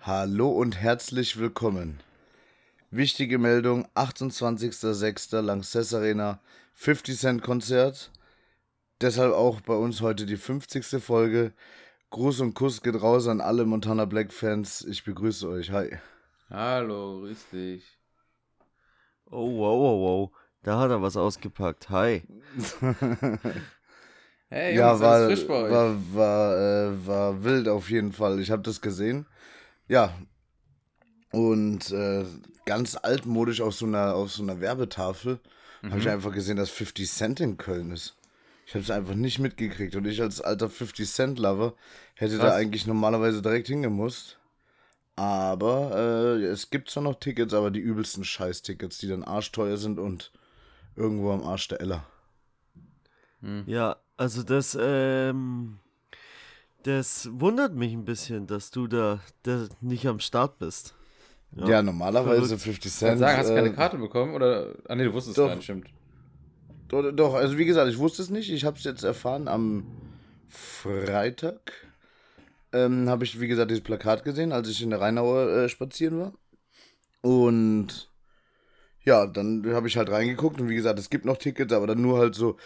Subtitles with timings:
[0.00, 1.98] Hallo und herzlich willkommen.
[2.90, 5.40] Wichtige Meldung: 28.06.
[5.40, 6.40] Lanxess Arena
[6.74, 8.12] 50 Cent Konzert.
[9.00, 11.02] Deshalb auch bei uns heute die 50.
[11.02, 11.52] Folge.
[12.10, 14.82] Gruß und Kuss geht raus an alle Montana Black Fans.
[14.82, 15.72] Ich begrüße euch.
[15.72, 15.98] Hi.
[16.48, 17.98] Hallo, grüß dich.
[19.26, 20.30] Oh, wow, wow, wow.
[20.62, 21.90] Da hat er was ausgepackt.
[21.90, 22.22] Hi.
[24.50, 25.70] Hey, ja, Jungs, war, alles frisch bei euch.
[25.70, 28.40] war, war, äh, war wild auf jeden Fall.
[28.40, 29.26] Ich habe das gesehen.
[29.88, 30.12] Ja.
[31.32, 32.24] Und äh,
[32.64, 35.40] ganz altmodisch auf so einer, auf so einer Werbetafel
[35.82, 36.00] habe Mhm.
[36.00, 38.16] ich einfach gesehen, dass 50 Cent in Köln ist.
[38.66, 39.94] Ich habe es einfach nicht mitgekriegt.
[39.96, 41.74] Und ich als alter 50 Cent Lover
[42.14, 42.54] hätte da Krass.
[42.54, 44.38] eigentlich normalerweise direkt hingemusst.
[45.16, 49.98] Aber äh, es gibt zwar noch Tickets, aber die übelsten Scheiß-Tickets, die dann arschteuer sind
[49.98, 50.32] und
[50.96, 52.04] irgendwo am Arsch der Ella.
[53.66, 55.78] Ja, also das, ähm,
[56.88, 60.94] das wundert mich ein bisschen, dass du da, da nicht am Start bist.
[61.54, 62.62] Ja, normalerweise Verrückt.
[62.62, 63.08] 50 Ich Cent.
[63.10, 64.34] wollte sagen, hast du keine äh, Karte bekommen?
[64.34, 64.74] Oder.
[64.88, 65.48] Ah, nee, du wusstest Doch.
[65.48, 65.88] gar nicht, stimmt.
[66.88, 68.50] Doch, doch, also wie gesagt, ich wusste es nicht.
[68.50, 69.86] Ich habe es jetzt erfahren am
[70.48, 71.72] Freitag.
[72.72, 76.18] Ähm, habe ich, wie gesagt, dieses Plakat gesehen, als ich in der Rheinauer äh, spazieren
[76.18, 76.32] war.
[77.20, 78.10] Und
[79.04, 82.00] ja, dann habe ich halt reingeguckt und wie gesagt, es gibt noch Tickets, aber dann
[82.00, 82.56] nur halt so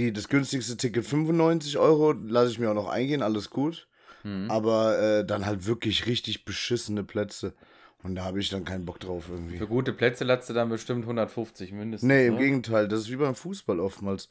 [0.00, 3.88] die, das günstigste Ticket 95 Euro, lasse ich mir auch noch eingehen, alles gut.
[4.22, 4.50] Mhm.
[4.50, 7.54] Aber äh, dann halt wirklich richtig beschissene Plätze.
[8.02, 9.58] Und da habe ich dann keinen Bock drauf irgendwie.
[9.58, 12.08] Für gute Plätze latzt du dann bestimmt 150 mindestens.
[12.08, 12.40] Nee, im ne?
[12.40, 14.28] Gegenteil, das ist wie beim Fußball oftmals.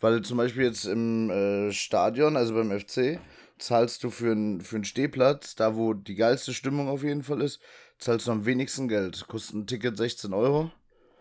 [0.00, 3.20] Weil zum Beispiel jetzt im äh, Stadion, also beim FC,
[3.58, 7.40] zahlst du für, einen für einen Stehplatz, da wo die geilste Stimmung auf jeden Fall
[7.40, 7.60] ist,
[7.98, 9.26] zahlst du am wenigsten Geld.
[9.28, 10.72] Kostet ein Ticket 16 Euro.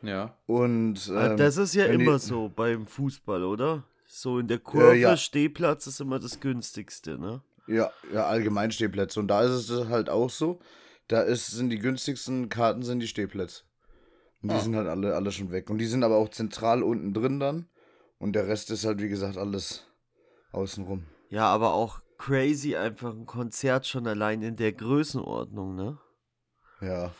[0.03, 0.37] Ja.
[0.45, 3.83] Und Ah, ähm, das ist ja wenn die- immer so beim Fußball, oder?
[4.05, 5.17] So in der Kurve, ja.
[5.17, 7.41] Stehplatz ist immer das günstigste, ne?
[7.65, 9.19] Ja, ja, allgemein Stehplätze.
[9.19, 10.59] Und da ist es halt auch so.
[11.07, 13.63] Da ist, sind die günstigsten Karten sind die Stehplätze.
[14.41, 14.59] Und die Ah.
[14.59, 15.69] sind halt alle, alle schon weg.
[15.69, 17.69] Und die sind aber auch zentral unten drin dann.
[18.19, 19.87] Und der Rest ist halt, wie gesagt, alles
[20.51, 21.05] außenrum.
[21.29, 25.97] Ja, aber auch crazy einfach ein Konzert schon allein in der Größenordnung, ne?
[26.81, 27.11] Ja.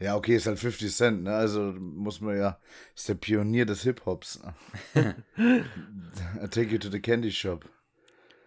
[0.00, 1.34] Ja, okay, ist halt 50 Cent, ne?
[1.34, 2.58] Also muss man ja,
[2.94, 4.40] ist der Pionier des Hip-Hops.
[4.96, 7.64] I take you to the candy shop.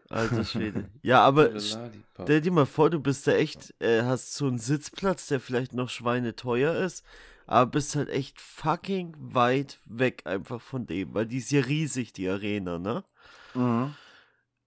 [0.09, 0.89] Alter Schwede.
[1.01, 1.59] Ja, aber.
[1.59, 5.73] Stell dir mal vor, du bist da echt, äh, hast so einen Sitzplatz, der vielleicht
[5.73, 7.05] noch schweineteuer ist,
[7.45, 12.13] aber bist halt echt fucking weit weg einfach von dem, weil die ist ja riesig,
[12.13, 13.03] die Arena, ne?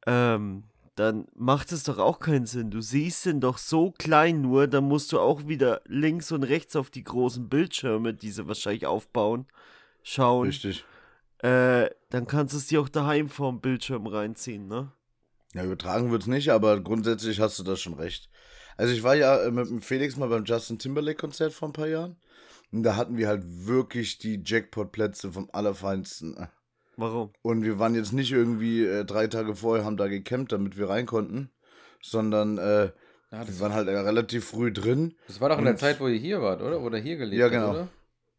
[0.07, 0.65] Ähm,
[1.01, 2.71] dann macht es doch auch keinen Sinn.
[2.71, 6.77] Du siehst den doch so klein nur, dann musst du auch wieder links und rechts
[6.77, 9.47] auf die großen Bildschirme, die sie wahrscheinlich aufbauen,
[10.03, 10.49] schauen.
[10.49, 10.85] Richtig.
[11.39, 14.93] Äh, dann kannst du es dir auch daheim vorm Bildschirm reinziehen, ne?
[15.55, 18.29] Ja, übertragen wird's nicht, aber grundsätzlich hast du da schon recht.
[18.77, 21.89] Also ich war ja äh, mit dem Felix mal beim Justin Timberlake-Konzert vor ein paar
[21.89, 22.17] Jahren.
[22.73, 26.37] Und da hatten wir halt wirklich die Jackpot-Plätze vom Allerfeinsten.
[27.01, 27.33] Warum?
[27.43, 30.89] Und wir waren jetzt nicht irgendwie äh, drei Tage vorher, haben da gecampt, damit wir
[30.89, 31.51] rein konnten,
[32.03, 32.91] sondern äh,
[33.33, 35.15] Ah, wir waren halt äh, relativ früh drin.
[35.29, 36.81] das war doch in der Zeit, wo ihr hier wart, oder?
[36.81, 37.71] Oder hier gelebt Ja, habt, genau.
[37.71, 37.89] oder?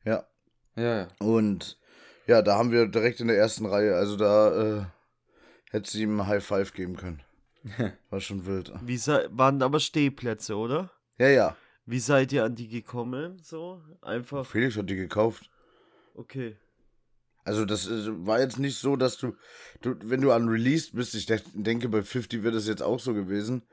[0.04, 0.26] Ja,
[0.76, 1.08] Ja, ja.
[1.20, 1.80] Und
[2.28, 4.86] ja, da haben wir direkt in der ersten Reihe, also da äh,
[5.72, 7.22] hätte sie ihm ein High Five geben können.
[8.10, 8.74] War schon wild.
[8.84, 10.92] Wie sei, waren aber Stehplätze, oder?
[11.18, 11.56] Ja, ja.
[11.86, 13.40] Wie seid ihr an die gekommen?
[13.42, 13.82] So?
[14.02, 14.46] Einfach.
[14.46, 15.50] Felix hat die gekauft.
[16.16, 16.58] Okay.
[17.44, 19.36] Also das äh, war jetzt nicht so, dass du,
[19.82, 23.00] du wenn du an Released bist, ich dech- denke bei 50 wird es jetzt auch
[23.00, 23.64] so gewesen.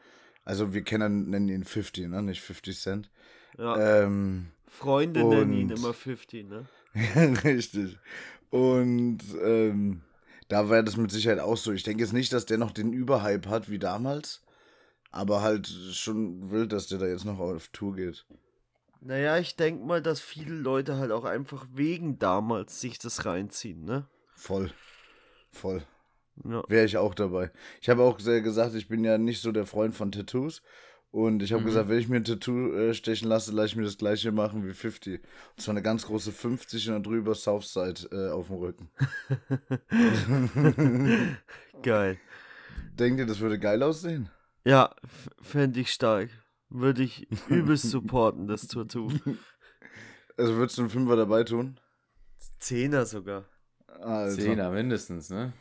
[0.45, 2.23] Also wir kennen, nennen ihn 50, ne?
[2.23, 3.11] Nicht 50 Cent.
[3.59, 4.03] Ja.
[4.05, 6.67] Ähm, Freunde nennen ihn immer 50, ne?
[7.45, 7.99] Richtig.
[8.51, 10.01] Und ähm,
[10.49, 11.73] da war das mit Sicherheit auch so.
[11.73, 14.43] Ich denke jetzt nicht, dass der noch den Überhype hat wie damals.
[15.11, 18.27] Aber halt schon wild, dass der da jetzt noch auf Tour geht.
[19.01, 23.85] Naja, ich denke mal, dass viele Leute halt auch einfach wegen damals sich das reinziehen,
[23.85, 24.09] ne?
[24.35, 24.73] Voll.
[25.53, 25.83] Voll.
[26.45, 26.63] Ja.
[26.69, 27.51] Wäre ich auch dabei.
[27.81, 30.63] Ich habe auch sehr gesagt, ich bin ja nicht so der Freund von Tattoos.
[31.11, 31.67] Und ich habe Mhm.
[31.67, 34.67] gesagt, wenn ich mir ein Tattoo äh, stechen lasse, lasse ich mir das gleiche machen
[34.67, 35.23] wie 50.
[35.57, 38.91] Und zwar eine ganz große 50 und dann drüber Southside äh, auf dem Rücken.
[41.83, 42.19] Geil.
[42.99, 44.29] Denkt ihr, das würde geil aussehen?
[44.65, 44.95] Ja,
[45.41, 46.29] fände ich stark.
[46.71, 49.11] Würde ich übelst supporten, das Tattoo.
[50.37, 51.81] Also würdest du einen Fünfer dabei tun?
[52.59, 53.45] Zehner sogar.
[53.87, 54.35] Alter.
[54.41, 55.53] Zehner mindestens, ne?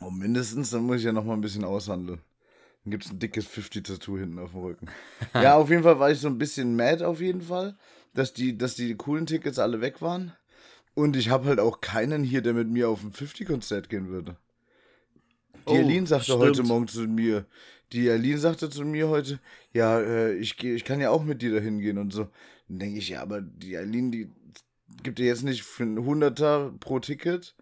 [0.00, 2.20] Oh, mindestens, dann muss ich ja noch mal ein bisschen aushandeln.
[2.84, 4.86] Dann gibt es ein dickes 50-Tattoo hinten auf dem Rücken.
[5.34, 7.76] ja, auf jeden Fall war ich so ein bisschen mad auf jeden Fall,
[8.14, 10.32] dass die, dass die coolen Tickets alle weg waren.
[10.94, 14.36] Und ich habe halt auch keinen hier, der mit mir auf ein 50-Konzert gehen würde.
[15.68, 16.40] Die Oh, Elin sagte stimmt.
[16.40, 17.46] heute Morgen zu mir,
[17.92, 19.38] die Aline sagte zu mir heute,
[19.72, 22.28] ja, äh, ich, geh, ich kann ja auch mit dir dahin gehen und so.
[22.68, 24.32] Dann denke ich, ja, aber die Aline, die
[25.02, 27.54] gibt dir jetzt nicht für einen Hunderter pro Ticket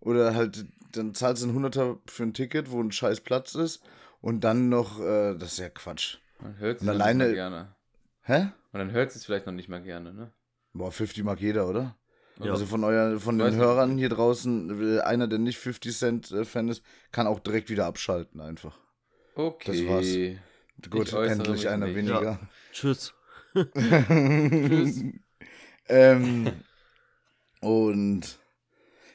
[0.00, 3.82] oder halt, dann zahlst du einen Hunderter für ein Ticket, wo ein scheiß Platz ist
[4.20, 6.18] und dann noch, äh, das ist ja Quatsch.
[6.40, 7.74] Man hört es noch nicht alleine- mal gerne.
[8.22, 8.40] Hä?
[8.72, 10.32] Und dann hört es vielleicht noch nicht mal gerne, ne?
[10.72, 11.96] Boah, 50 mag jeder, oder?
[12.38, 12.52] Ja.
[12.52, 13.66] Also von euer, von Weiß den nicht.
[13.66, 16.82] Hörern hier draußen, äh, einer, der nicht 50 Cent äh, Fan ist,
[17.12, 18.78] kann auch direkt wieder abschalten einfach.
[19.34, 19.88] Okay.
[19.88, 20.90] war's.
[20.90, 21.96] Gut, endlich einer nicht.
[21.96, 22.38] weniger.
[22.72, 23.12] Tschüss.
[23.54, 25.04] Tschüss.
[25.88, 26.52] ähm,
[27.60, 28.38] und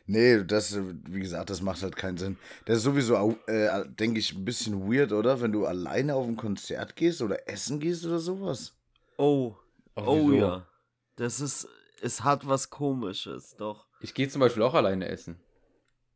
[0.06, 2.38] nee, das, wie gesagt, das macht halt keinen Sinn.
[2.66, 5.42] Das ist sowieso, äh, denke ich, ein bisschen weird, oder?
[5.42, 8.74] Wenn du alleine auf ein Konzert gehst oder essen gehst oder sowas.
[9.18, 9.56] Oh.
[9.96, 10.68] Ach, Oh ja.
[11.16, 11.68] Das ist,
[12.02, 13.88] es hat was komisches, doch.
[14.02, 15.40] Ich gehe zum Beispiel auch alleine essen.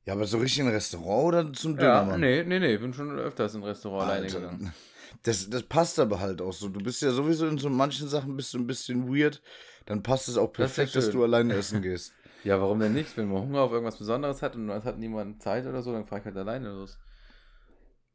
[0.09, 2.19] Ja, aber so richtig in ein Restaurant oder zum Ja, Dönermann?
[2.19, 2.73] nee, nee, nee.
[2.73, 4.73] Ich bin schon öfters in ein Restaurant alleine Alter, gegangen.
[5.21, 6.67] Das, das passt aber halt auch so.
[6.67, 9.39] Du bist ja sowieso in so manchen Sachen bist du ein bisschen weird.
[9.85, 11.13] Dann passt es auch Das ja perfekt, dass schön.
[11.13, 12.13] du alleine essen gehst.
[12.44, 13.17] Ja, warum denn nicht?
[13.17, 16.06] Wenn man Hunger auf irgendwas Besonderes hat und es hat niemand Zeit oder so, dann
[16.06, 16.97] fahre ich halt alleine los.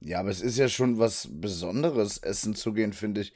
[0.01, 3.35] Ja, aber es ist ja schon was Besonderes, essen zu gehen, finde ich.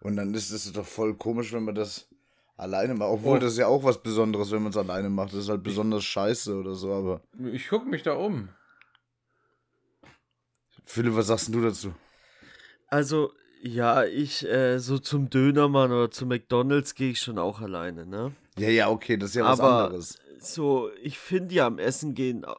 [0.00, 2.08] Und dann ist es doch voll komisch, wenn man das
[2.56, 3.10] alleine macht.
[3.10, 3.40] Obwohl, Oh.
[3.40, 5.32] das ist ja auch was Besonderes, wenn man es alleine macht.
[5.32, 7.20] Das ist halt besonders scheiße oder so, aber.
[7.52, 8.48] Ich gucke mich da um.
[10.84, 11.94] Philipp, was sagst du dazu?
[12.88, 18.06] Also, ja, ich, äh, so zum Dönermann oder zu McDonalds gehe ich schon auch alleine,
[18.06, 18.32] ne?
[18.58, 20.18] Ja, ja, okay, das ist ja was Aber anderes.
[20.38, 22.56] so, ich finde ja am Essen gehen au-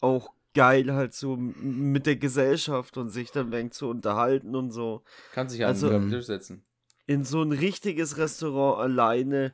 [0.00, 5.02] auch geil, halt so mit der Gesellschaft und sich dann wenig zu unterhalten und so.
[5.32, 6.64] Kannst dich ja Also- an den Tisch setzen.
[7.12, 9.52] In so ein richtiges Restaurant alleine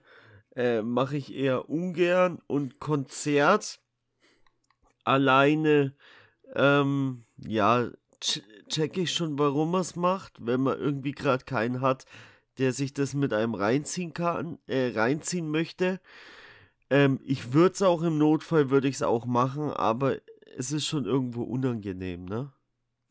[0.54, 3.80] äh, mache ich eher ungern und Konzert
[5.02, 5.92] alleine,
[6.54, 7.90] ähm, ja,
[8.20, 12.04] ch check ich schon, warum man es macht, wenn man irgendwie gerade keinen hat,
[12.58, 16.00] der sich das mit einem reinziehen kann, äh, reinziehen möchte.
[16.90, 20.18] Ähm, ich würde es auch im Notfall, würde ich es auch machen, aber
[20.56, 22.52] es ist schon irgendwo unangenehm, ne?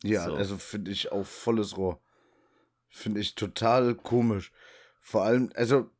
[0.04, 0.32] Ja, so.
[0.32, 2.00] also finde ich auch volles Rohr.
[2.88, 4.52] Finde ich total komisch.
[5.00, 5.90] Vor allem, also,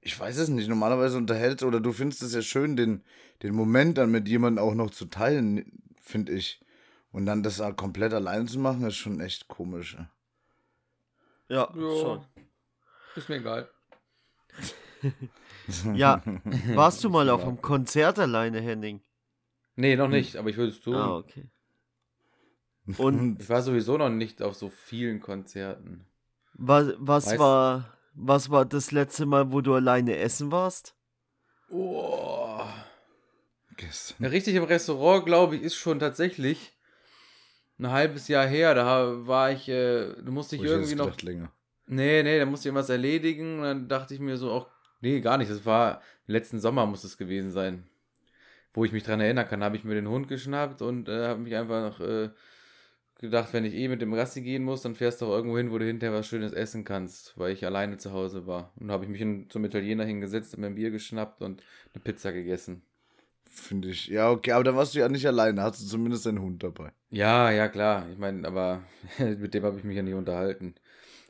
[0.00, 3.04] ich weiß es nicht, normalerweise unterhältst oder du findest es ja schön, den,
[3.42, 6.60] den Moment dann mit jemandem auch noch zu teilen, finde ich.
[7.10, 9.94] Und dann das auch komplett allein zu machen, ist schon echt komisch.
[9.94, 10.10] ja.
[11.48, 12.00] Ja, Ja.
[12.00, 12.24] schon.
[13.16, 13.70] Ist mir egal.
[15.94, 16.22] Ja,
[16.74, 19.02] warst du mal auf einem Konzert alleine, Henning?
[19.76, 20.94] Nee, noch nicht, aber ich würde es tun.
[20.94, 21.44] Ah, okay.
[22.96, 26.07] Und Ich war sowieso noch nicht auf so vielen Konzerten.
[26.58, 30.96] Was, was Weißt- war was war das letzte Mal, wo du alleine essen warst?
[31.70, 32.64] Oh.
[33.76, 34.24] Gestern.
[34.24, 36.76] Ja, richtig im Restaurant, glaube ich, ist schon tatsächlich
[37.78, 38.74] ein halbes Jahr her.
[38.74, 41.20] Da war ich, äh, da musste ich ich irgendwie noch.
[41.22, 41.52] länger.
[41.86, 43.58] Nee, nee, da musste ich was erledigen.
[43.58, 44.68] Und dann dachte ich mir so auch,
[45.00, 45.50] nee, gar nicht.
[45.50, 47.86] Das war letzten Sommer muss es gewesen sein.
[48.74, 51.40] Wo ich mich dran erinnern kann, habe ich mir den Hund geschnappt und äh, habe
[51.40, 52.30] mich einfach noch äh,
[53.18, 55.70] gedacht, wenn ich eh mit dem Rassi gehen muss, dann fährst du auch irgendwo hin,
[55.70, 58.72] wo du hinterher was Schönes essen kannst, weil ich alleine zu Hause war.
[58.76, 61.62] Und habe ich mich in, zum Italiener hingesetzt, mir ein Bier geschnappt und
[61.94, 62.82] eine Pizza gegessen.
[63.50, 64.06] Finde ich.
[64.06, 66.92] Ja, okay, aber da warst du ja nicht alleine, hast du zumindest einen Hund dabei.
[67.10, 68.06] Ja, ja, klar.
[68.12, 68.82] Ich meine, aber
[69.18, 70.74] mit dem habe ich mich ja nicht unterhalten.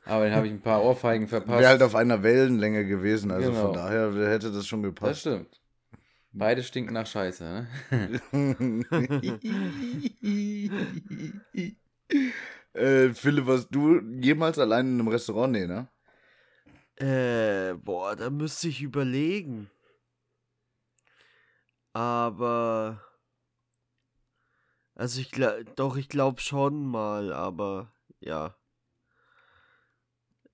[0.05, 1.59] Aber dann habe ich ein paar Ohrfeigen verpasst.
[1.59, 3.63] Wäre halt auf einer Wellenlänge gewesen, also Genau.
[3.67, 5.21] von daher hätte das schon das gepasst.
[5.21, 5.61] stimmt.
[6.33, 7.69] Beide stinken nach Scheiße, ne?
[12.75, 15.53] äh, Philipp, warst du jemals allein in einem Restaurant?
[15.53, 15.89] Nee, ne?
[16.97, 19.71] Äh, boah, da müsste ich überlegen.
[21.93, 23.01] Aber
[24.99, 28.57] also ich glaube, doch, ich glaube schon mal, aber ja.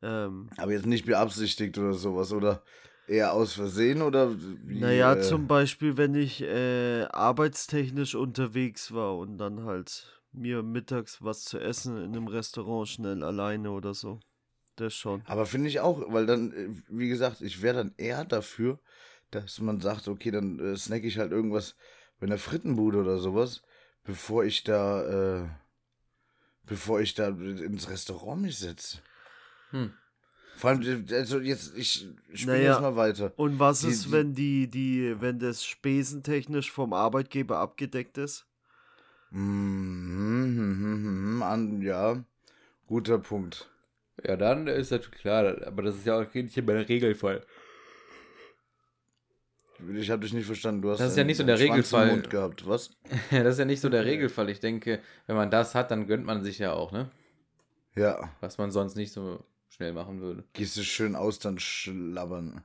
[0.02, 2.62] Ähm, Aber jetzt nicht beabsichtigt oder sowas, oder
[3.06, 4.80] eher aus Versehen oder wie?
[4.80, 11.22] naja, äh, zum Beispiel, wenn ich äh, arbeitstechnisch unterwegs war und dann halt mir mittags
[11.22, 14.20] was zu essen in einem Restaurant schnell alleine oder so.
[14.76, 15.22] Das schon.
[15.26, 18.80] Aber finde ich auch, weil dann, äh, wie gesagt, ich wäre dann eher dafür,
[19.30, 21.76] dass man sagt, okay, dann äh, snack ich halt irgendwas
[22.18, 23.62] bei einer Frittenbude oder sowas,
[24.02, 25.48] bevor ich da, äh,
[26.64, 28.98] bevor ich da ins Restaurant mich setze.
[29.70, 29.94] Hm.
[30.56, 32.72] Vor allem, also jetzt, ich spiele Naja.
[32.72, 33.32] jetzt mal weiter.
[33.36, 38.46] Und was Die- ist, die- wenn die, die, wenn das spesentechnisch vom Arbeitgeber abgedeckt ist?
[41.42, 42.22] An, ja,
[42.86, 43.68] guter Punkt.
[44.24, 47.44] Ja, dann ist natürlich klar, aber das ist ja auch nicht immer der Regelfall.
[49.96, 50.82] Ich habe dich nicht verstanden.
[50.82, 52.06] Du hast Das ist ja einen- nicht so der Regelfall.
[52.12, 52.90] Mund gehabt, was?
[53.32, 54.48] das ist ja nicht so der Regelfall.
[54.50, 57.10] Ich denke, wenn man das hat, dann gönnt man sich ja auch, ne?
[57.96, 58.30] Ja.
[58.40, 59.44] Was man sonst nicht so
[59.74, 60.44] schnell machen würde.
[60.52, 62.62] Gehst du schön Austern schlabbern.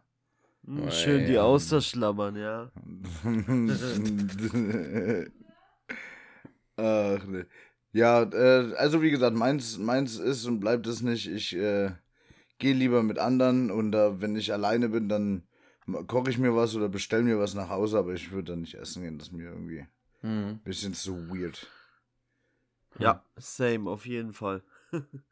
[0.66, 1.39] Hm, Oh, schön die ja.
[1.39, 2.70] Auster schlabbern, ja.
[6.78, 7.46] Ach ne.
[7.92, 11.28] Ja, äh, also wie gesagt, meins, meins ist und bleibt es nicht.
[11.28, 11.92] Ich äh,
[12.60, 15.44] gehe lieber mit anderen und äh, wenn ich alleine bin, dann
[16.08, 18.75] koche ich mir was oder bestelle mir was nach Hause, aber ich würde dann nicht
[18.75, 19.18] essen gehen.
[19.18, 19.89] Das ist mir irgendwie ein
[20.22, 20.60] Mhm.
[20.63, 21.68] bisschen zu weird.
[23.00, 24.62] Ja, same, auf jeden Fall.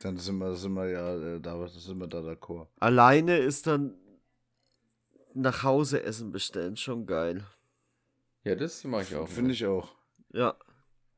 [0.00, 2.68] Dann sind wir, sind wir ja äh, da, sind wir da d'accord.
[2.80, 3.94] Alleine ist dann
[5.34, 7.44] nach Hause Essen bestellen schon geil.
[8.44, 9.28] Ja, das mache ich auch.
[9.28, 9.94] Finde ich auch.
[10.32, 10.56] Ja.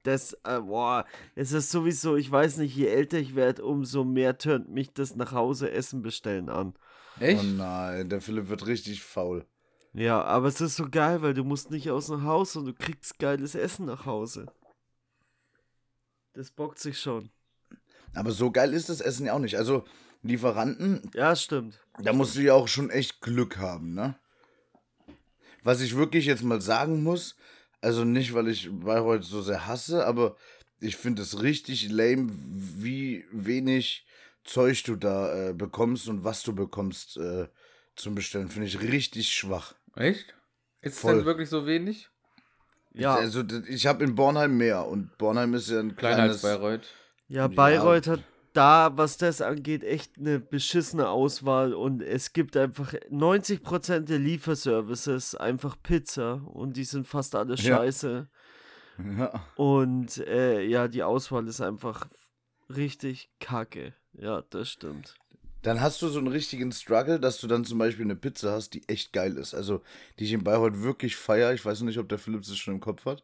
[0.05, 1.05] Das, äh, boah,
[1.35, 5.17] es ist sowieso, ich weiß nicht, je älter ich werde, umso mehr tönt mich das
[5.17, 6.75] nach Hause Essen bestellen an.
[7.21, 7.43] Echt?
[7.43, 9.45] Oh nein, der Philipp wird richtig faul.
[9.93, 12.73] Ja, aber es ist so geil, weil du musst nicht aus dem Haus und du
[12.73, 14.47] kriegst geiles Essen nach Hause.
[16.35, 17.31] Das bockt sich schon.
[18.15, 19.57] Aber so geil ist das Essen ja auch nicht.
[19.57, 19.85] Also,
[20.23, 21.79] Lieferanten, Ja, stimmt.
[22.03, 24.17] da musst du ja auch schon echt Glück haben, ne?
[25.62, 27.37] Was ich wirklich jetzt mal sagen muss,
[27.81, 30.37] also nicht, weil ich Bayreuth so sehr hasse, aber
[30.81, 34.07] ich finde es richtig lame, wie wenig
[34.45, 37.49] Zeug du da äh, bekommst und was du bekommst äh,
[37.97, 38.49] zum Bestellen.
[38.49, 39.75] Finde ich richtig schwach.
[39.95, 40.35] Echt?
[40.81, 41.17] Ist es Voll.
[41.17, 42.09] denn wirklich so wenig?
[42.95, 46.33] Ja, Also ich habe in Bornheim mehr und Bornheim ist ja ein Kleiner kleines...
[46.37, 46.87] als Bayreuth.
[47.29, 47.47] Ja, Ja.
[47.49, 48.21] Bayreuth hat
[48.55, 55.35] da, was das angeht, echt eine beschissene Auswahl und es gibt einfach 90% der Lieferservices
[55.35, 57.77] einfach Pizza und die sind fast alle Ja.
[57.77, 58.29] scheiße.
[59.17, 59.45] Ja.
[59.55, 62.09] Und äh, ja, die Auswahl ist einfach
[62.69, 63.95] richtig kacke.
[64.15, 65.15] Ja, das stimmt.
[65.63, 68.71] Dann hast du so einen richtigen Struggle, dass du dann zum Beispiel eine Pizza hast,
[68.75, 69.55] die echt geil ist.
[69.55, 69.83] Also,
[70.19, 71.53] die ich in Bayreuth wirklich feier.
[71.53, 73.23] Ich weiß noch nicht, ob der Philips es schon im Kopf hat.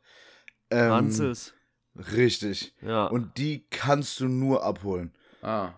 [0.70, 1.54] Ähm, Hanses.
[1.96, 2.74] Richtig.
[2.82, 3.06] Ja.
[3.06, 5.12] Und die kannst du nur abholen.
[5.42, 5.74] Ah.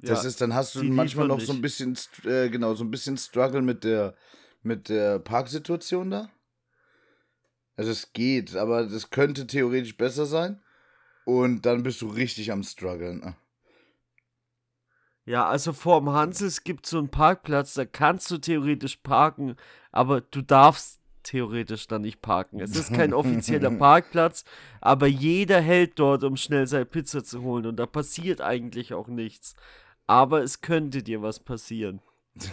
[0.00, 0.28] Das ja.
[0.28, 3.16] ist, dann hast du die manchmal noch so ein bisschen, äh, genau, so ein bisschen
[3.16, 4.14] Struggle mit der,
[4.62, 6.30] mit der Parksituation da.
[7.76, 10.60] Also es geht, aber das könnte theoretisch besser sein.
[11.24, 13.20] Und dann bist du richtig am struggeln.
[13.20, 13.36] ne?
[15.24, 19.56] Ja, also vorm Hansels gibt es so einen Parkplatz, da kannst du theoretisch parken,
[19.92, 22.60] aber du darfst theoretisch da nicht parken.
[22.60, 24.44] Es ist kein offizieller Parkplatz,
[24.80, 29.08] aber jeder hält dort, um schnell seine Pizza zu holen und da passiert eigentlich auch
[29.08, 29.54] nichts.
[30.06, 32.00] Aber es könnte dir was passieren.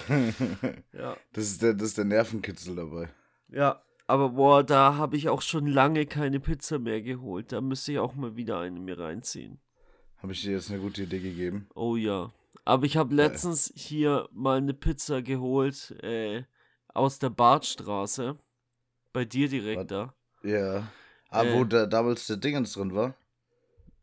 [0.91, 1.15] Ja.
[1.31, 3.09] Das ist der, das ist der Nervenkitzel dabei.
[3.47, 7.51] Ja, aber boah, da habe ich auch schon lange keine Pizza mehr geholt.
[7.51, 9.59] Da müsste ich auch mal wieder eine mir reinziehen.
[10.17, 11.69] Habe ich dir jetzt eine gute Idee gegeben?
[11.75, 12.33] Oh ja.
[12.65, 16.43] Aber ich habe letztens hier mal eine Pizza geholt äh,
[16.93, 18.37] aus der Bartstraße.
[19.13, 20.13] Bei dir direkt da.
[20.43, 20.87] Ja.
[21.29, 21.53] Ah, Äh.
[21.53, 23.15] wo da damals der Dingens drin war?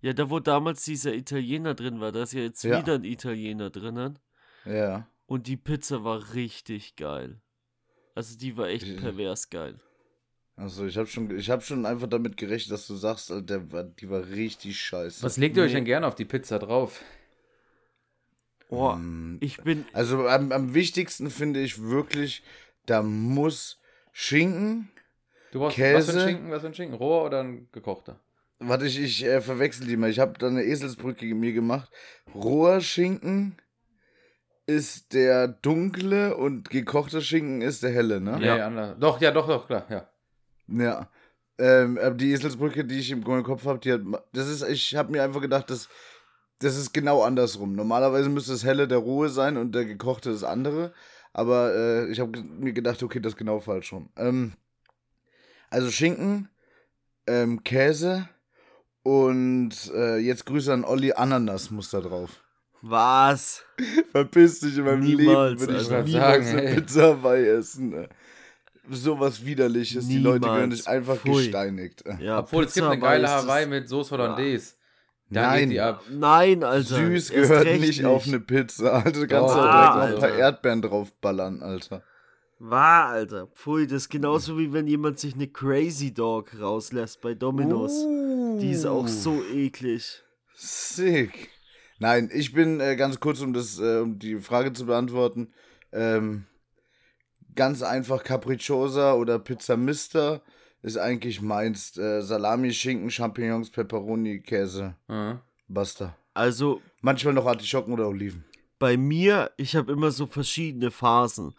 [0.00, 2.78] Ja, da wo damals dieser Italiener drin war, da ist ja jetzt Ja.
[2.80, 4.18] wieder ein Italiener drinnen.
[4.64, 5.08] Ja.
[5.26, 7.40] Und die Pizza war richtig geil.
[8.14, 9.80] Also die war echt Die- pervers geil.
[10.56, 13.72] Also ich habe schon, ich habe schon einfach damit gerechnet, dass du sagst, Alter, der
[13.72, 15.22] war, die war richtig scheiße.
[15.22, 15.76] Was legt ihr euch Nee.
[15.78, 17.02] denn gerne auf die Pizza drauf?
[18.68, 19.84] Oh, Hm, ich bin.
[19.92, 22.42] Also am, am wichtigsten finde ich wirklich,
[22.86, 23.78] da muss
[24.12, 24.88] Schinken.
[25.56, 26.20] Du brauchst was für Käse.
[26.20, 26.50] ein Schinken?
[26.50, 26.98] Was für ein Schinken?
[26.98, 28.20] Roher oder ein gekochter?
[28.58, 30.10] Warte, ich, ich äh, verwechsel die mal.
[30.10, 31.90] Ich habe da eine Eselsbrücke mir gemacht.
[32.34, 33.56] Roher Schinken
[34.66, 38.36] ist der dunkle und gekochter Schinken ist der helle, ne?
[38.38, 38.96] Nee, anders.
[39.00, 40.06] Doch, ja, doch, doch, klar, ja.
[40.68, 41.08] Ja.
[41.56, 44.02] Ähm, aber die Eselsbrücke, die ich im Kopf habe, die hat.
[44.34, 45.88] Das ist, ich habe mir einfach gedacht, das,
[46.58, 47.74] das ist genau andersrum.
[47.74, 50.92] Normalerweise müsste das helle der rohe sein und der gekochte das andere.
[51.32, 54.10] Aber äh, ich habe mir gedacht, okay, das ist genau falsch rum.
[54.18, 54.52] Ähm,
[55.70, 56.48] also Schinken,
[57.26, 58.28] ähm, Käse
[59.02, 62.30] und äh, jetzt Grüße an Olli, Ananas muss da drauf.
[62.82, 63.64] Was?
[64.12, 66.02] Verpiss dich in meinem Niemals, Leben, würde ich Alter.
[66.04, 66.74] niemals Sagen, eine.
[66.74, 67.88] Pizza Hawaii essen.
[67.90, 68.08] ne.
[68.88, 70.06] Sowas widerliches.
[70.06, 70.76] Die Leute Niemals.
[70.76, 71.42] dich einfach Pfui.
[71.44, 72.04] gesteinigt.
[72.20, 74.74] Ja, Obwohl, es gibt Pizza eine geile Hawaii mit Soße Hollandaise.
[75.28, 75.58] Da Nein.
[75.62, 76.02] geht die ab.
[76.08, 76.94] Nein, Alter.
[76.96, 78.92] Süß gehört nicht auf eine Pizza.
[79.04, 82.02] Alter, du kannst Doch, da direkt noch ein paar Erdbeeren draufballern, Alter.
[82.58, 83.48] War, Alter.
[83.48, 88.06] Pfui, das ist genauso wie wenn jemand sich eine Crazy Dog rauslässt bei Domino's.
[88.60, 90.22] Die ist auch so eklig.
[90.54, 91.50] Sick.
[91.98, 95.52] Nein, ich bin äh, ganz kurz, um das, äh, um die Frage zu beantworten.
[95.92, 96.46] Ähm,
[97.54, 100.42] ganz einfach Capricciosa oder Pizza Mister
[100.82, 101.96] ist eigentlich meins.
[101.96, 105.40] Äh, Salami, Schinken, Champignons, Pepperoni, Käse, Mhm.
[105.68, 106.16] basta.
[106.34, 108.44] Also Manchmal noch Artischocken oder Oliven.
[108.78, 111.54] bei mir, ich habe immer so verschiedene Phasen.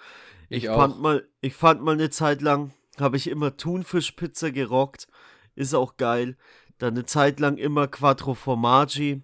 [0.50, 0.78] Ich Ich auch.
[0.78, 5.08] fand mal, ich fand mal eine Zeit lang, habe ich immer Thunfischpizza gerockt.
[5.56, 6.38] Ist auch geil.
[6.78, 9.24] Dann eine Zeit lang immer Quattro Formaggi.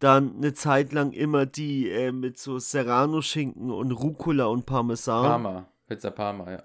[0.00, 5.24] Dann eine Zeit lang immer die äh, mit so Serrano-Schinken und Rucola und Parmesan.
[5.24, 5.68] Parma.
[5.88, 6.62] Pizza Parma, ja.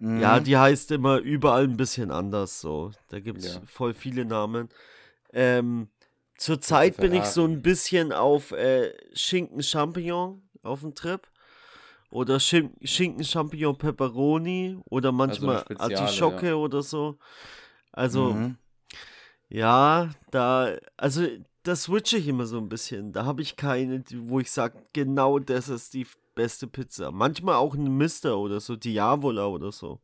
[0.00, 0.20] Mhm.
[0.20, 2.90] Ja, die heißt immer überall ein bisschen anders so.
[3.10, 3.62] Da gibt es Ja.
[3.66, 4.68] voll viele Namen.
[5.32, 5.88] Ähm,
[6.36, 11.20] Zurzeit bin ich so ein bisschen auf äh, Schinken Champignon auf dem Trip.
[12.14, 17.18] Oder Schin Schinken Champignon Pepperoni oder manchmal Speziale, Artischocke oder so.
[17.90, 18.56] Also, Mhm.
[19.48, 21.26] ja, da, also
[21.64, 23.12] da switche ich immer so ein bisschen.
[23.12, 26.06] Da habe ich keine, wo ich sage, genau das ist die
[26.36, 27.10] beste Pizza.
[27.10, 30.00] Manchmal auch ein Mister oder so, Diavola oder so.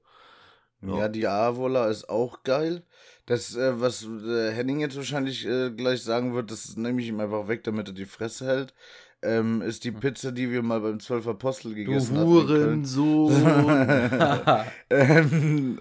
[0.83, 2.83] Ja, die Avola ist auch geil.
[3.27, 7.21] Das, äh, was äh, Henning jetzt wahrscheinlich äh, gleich sagen wird, das nehme ich ihm
[7.21, 8.75] einfach weg, damit er die Fresse hält,
[9.23, 12.29] ähm, ist die Pizza, die wir mal beim Zwölf Apostel gegessen haben.
[12.29, 13.33] Hurensohn.
[14.91, 15.79] ähm,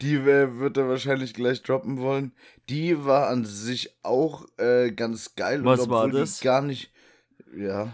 [0.00, 2.32] die äh, wird er wahrscheinlich gleich droppen wollen.
[2.68, 5.64] Die war an sich auch äh, ganz geil.
[5.64, 6.40] Was und war das?
[6.40, 6.90] Gar nicht.
[7.56, 7.92] Ja.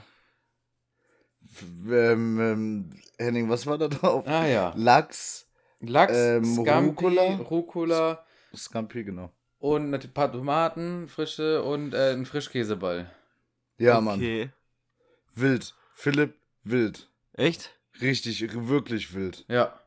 [1.91, 4.27] Ähm, ähm, Henning, was war da drauf?
[4.27, 4.73] Ah ja.
[4.77, 5.49] Lachs,
[5.81, 7.35] Lachs, Ähm, Scampi, Rucola.
[7.51, 8.25] Rucola,
[8.57, 9.33] Scampi, genau.
[9.59, 13.11] und ein paar Tomaten, frische und äh, ein Frischkäseball.
[13.77, 14.21] Ja, Mann.
[15.41, 15.75] Wild.
[15.95, 17.09] Philipp, wild.
[17.35, 17.71] Echt?
[18.01, 19.45] Richtig, wirklich wild.
[19.49, 19.79] Ja.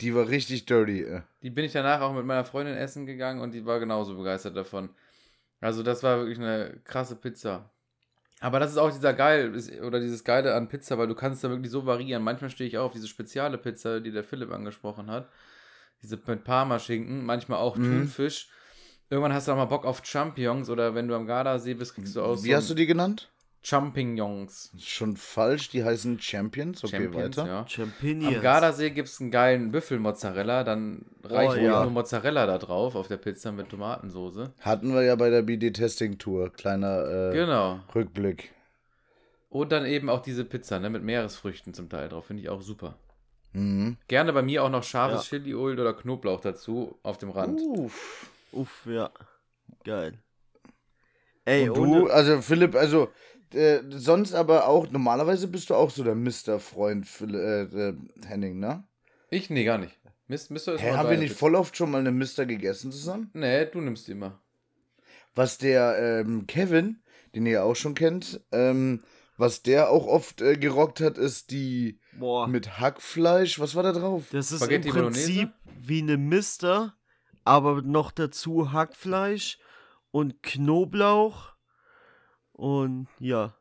[0.00, 1.02] Die war richtig dirty.
[1.02, 1.22] Äh.
[1.42, 4.56] Die bin ich danach auch mit meiner Freundin essen gegangen und die war genauso begeistert
[4.56, 4.90] davon.
[5.60, 7.70] Also das war wirklich eine krasse Pizza.
[8.40, 11.48] Aber das ist auch dieser geil oder dieses geile an Pizza, weil du kannst da
[11.48, 12.22] wirklich so variieren.
[12.22, 15.30] Manchmal stehe ich auch auf diese spezielle Pizza, die der Philipp angesprochen hat.
[16.02, 17.84] Diese mit Parmaschinken, manchmal auch Mhm.
[17.84, 18.48] Thunfisch.
[19.08, 22.16] Irgendwann hast du auch mal Bock auf Champignons oder wenn du am Gardasee bist, kriegst
[22.16, 23.30] du auch Wie hast du die genannt?
[23.64, 24.72] Champignons.
[24.78, 26.84] Schon falsch, die heißen Champions.
[26.84, 27.46] Okay, Champions, weiter.
[27.48, 27.66] ja.
[27.66, 28.36] Champignons.
[28.36, 31.82] Am Gardasee gibt es einen geilen Büffelmozzarella, dann reicht ja.
[31.82, 34.52] nur Mozzarella da drauf auf der Pizza mit Tomatensoße.
[34.60, 36.52] Hatten wir ja bei der BD-Testing-Tour.
[36.52, 37.80] Kleiner äh, Genau.
[37.94, 38.52] Rückblick.
[39.48, 42.60] Und dann eben auch diese Pizza, ne, mit Meeresfrüchten zum Teil drauf, finde ich auch
[42.60, 42.98] super.
[43.54, 43.96] Mhm.
[44.08, 45.38] Gerne bei mir auch noch scharfes Ja.
[45.38, 47.60] Chiliöl oder Knoblauch dazu auf dem Rand.
[47.62, 48.30] Uff.
[48.52, 49.10] Uff, ja.
[49.84, 50.18] Geil.
[51.46, 53.08] Ey, Und du, ohne, also Philipp, also
[53.54, 58.58] äh, sonst aber auch, normalerweise bist du auch so der Mister-Freund, Phil- äh, äh, Henning,
[58.58, 58.84] ne?
[59.30, 59.50] Ich?
[59.50, 59.98] Nee, gar nicht.
[60.26, 63.30] Mist, Mist, Hä, haben wir nicht voll oft schon mal eine Mister gegessen zusammen?
[63.34, 64.40] Nee, du nimmst die immer.
[65.34, 67.02] Was der ähm, Kevin,
[67.34, 69.02] den ihr auch schon kennt, ähm,
[69.36, 73.58] was der auch oft äh, gerockt hat, ist die boah, mit Hackfleisch.
[73.58, 74.24] Was war da drauf?
[74.30, 75.88] das ist Spaghetti im Prinzip Bolognese?
[75.88, 76.94] wie eine Mister,
[77.44, 79.58] aber noch dazu Hackfleisch
[80.10, 81.53] und Knoblauch
[82.54, 83.54] und ja.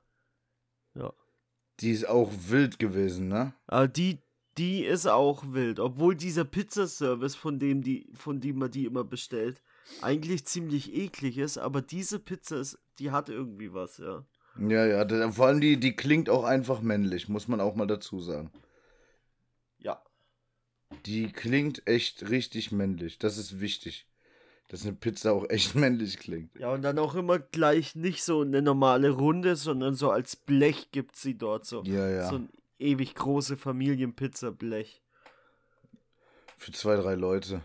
[1.79, 3.53] Die ist auch wild gewesen, ne?
[3.65, 4.19] Aber die,
[4.59, 9.03] die ist auch wild, obwohl dieser Pizzaservice, von dem die, von dem man die immer
[9.03, 9.61] bestellt,
[10.01, 14.23] eigentlich ziemlich eklig ist, aber diese Pizza ist, die hat irgendwie was, ja.
[14.59, 17.87] Ja, ja, da- vor allem die, die klingt auch einfach männlich, muss man auch mal
[17.87, 18.51] dazu sagen.
[19.79, 19.99] Ja.
[21.07, 23.17] Die klingt echt richtig männlich.
[23.17, 24.07] Das ist wichtig.
[24.69, 26.57] Dass eine Pizza auch echt männlich klingt.
[26.57, 30.91] Ja, und dann auch immer gleich nicht so eine normale Runde, sondern so als Blech
[30.91, 31.83] gibt sie dort so.
[31.83, 32.29] Ja, ja.
[32.29, 32.49] So ein
[32.79, 35.01] ewig große Familienpizza-Blech.
[36.57, 37.61] Für zwei, drei Leute.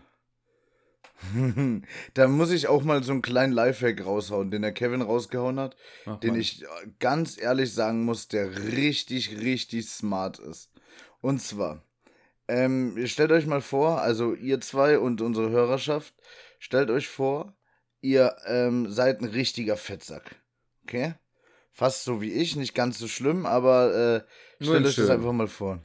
[2.13, 5.75] da muss ich auch mal so einen kleinen Lifehack raushauen, den der Kevin rausgehauen hat,
[6.05, 6.67] Mach den ich äh,
[6.99, 10.71] ganz ehrlich sagen muss, der richtig, richtig smart ist.
[11.21, 11.83] Und zwar,
[12.47, 16.13] ähm, stellt euch mal vor, also ihr zwei und unsere Hörerschaft,
[16.59, 17.57] stellt euch vor,
[18.01, 20.35] ihr ähm, seid ein richtiger Fettsack.
[20.83, 21.15] Okay?
[21.71, 24.25] Fast so wie ich, nicht ganz so schlimm, aber
[24.59, 25.11] äh, stellt euch das schön.
[25.11, 25.81] einfach mal vor.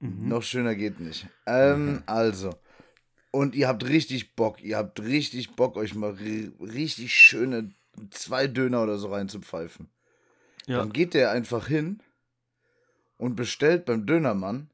[0.00, 0.28] Mhm.
[0.28, 1.26] Noch schöner geht nicht.
[1.46, 2.50] Ähm, also.
[3.30, 7.70] Und ihr habt richtig Bock, ihr habt richtig Bock, euch mal ri- richtig schöne
[8.10, 9.90] zwei Döner oder so reinzupfeifen.
[10.66, 10.78] Ja.
[10.78, 12.00] Dann geht der einfach hin
[13.16, 14.70] und bestellt beim Dönermann,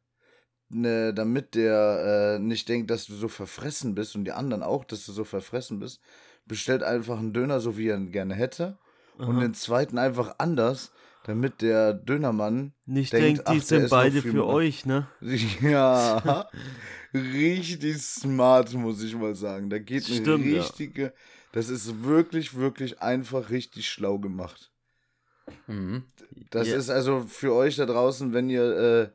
[0.75, 4.85] ne, damit der äh, nicht denkt, dass du so verfressen bist und die anderen auch,
[4.85, 6.01] dass du so verfressen bist,
[6.47, 8.77] bestellt einfach einen Döner, so wie er ihn gerne hätte.
[9.17, 9.41] Und Aha.
[9.41, 10.93] den zweiten einfach anders,
[11.25, 15.07] damit der Dönermann Nicht denkt, denkt, ach, die der sind beide für mit- euch, ne?
[15.63, 16.49] Ja,
[17.15, 19.71] richtig smart, muss ich mal sagen.
[19.71, 20.61] Da geht eine Stimmt, ja.
[20.61, 21.13] richtige.
[21.53, 24.71] Das ist wirklich, wirklich einfach richtig schlau gemacht.
[25.67, 26.03] Mhm.
[26.51, 26.77] Das Ja.
[26.77, 29.09] ist also für euch da draußen, wenn ihr äh,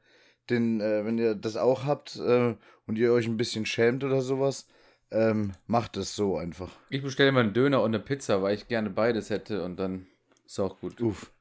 [0.49, 2.55] den, äh, wenn ihr das auch habt äh,
[2.87, 4.67] und ihr euch ein bisschen schämt oder sowas,
[5.11, 6.69] ähm, macht es so einfach.
[6.89, 10.05] Ich bestelle mal einen Döner und eine Pizza, weil ich gerne beides hätte und dann
[10.45, 11.01] ist auch gut.
[11.01, 11.31] Uff.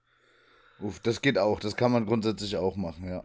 [0.81, 1.59] Uff, das geht auch.
[1.61, 3.23] Das kann man grundsätzlich auch machen, ja.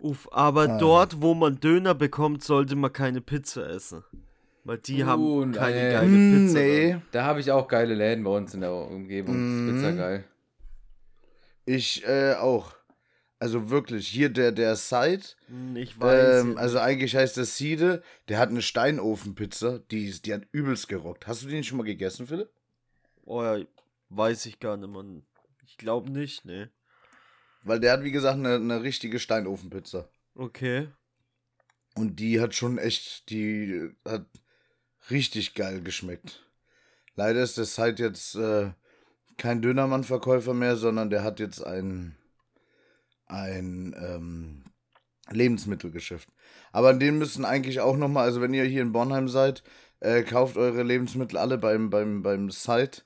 [0.00, 0.78] Uff, aber Ah.
[0.78, 4.02] dort, wo man Döner bekommt, sollte man keine Pizza essen.
[4.64, 5.92] Weil die Uh, haben keine nee.
[5.92, 6.58] geile Hm, Pizza.
[6.58, 6.90] nee.
[6.92, 7.02] dann.
[7.12, 9.34] Da habe ich auch geile Läden bei uns in der Umgebung.
[9.34, 10.24] Das ist Pizza geil.
[11.66, 12.72] Ich äh, auch.
[13.44, 16.40] Also wirklich, hier der, der Side, Hm, Ich weiß.
[16.44, 21.26] ähm, also eigentlich heißt das Siede, der hat eine Steinofenpizza, die, die hat übelst gerockt.
[21.26, 22.48] Hast du die nicht schon mal gegessen, Philipp?
[23.26, 23.58] oh ja,
[24.08, 25.26] weiß ich gar nicht, Mann.
[25.66, 26.70] Ich glaube nicht, ne.
[27.64, 30.08] Weil der hat, wie gesagt, eine, eine richtige Steinofenpizza.
[30.34, 30.88] Okay.
[31.94, 34.24] Und die hat schon echt, die hat
[35.10, 36.46] richtig geil geschmeckt.
[37.14, 38.70] Leider ist der Side jetzt äh,
[39.36, 42.16] kein Dönermann-Verkäufer mehr, sondern der hat jetzt ein,
[43.34, 44.64] ein ähm,
[45.30, 46.28] Lebensmittelgeschäft.
[46.72, 49.62] Aber an den müssen eigentlich auch nochmal, also wenn ihr hier in Bornheim seid,
[50.00, 53.02] äh, kauft eure Lebensmittel alle beim, beim, beim Side.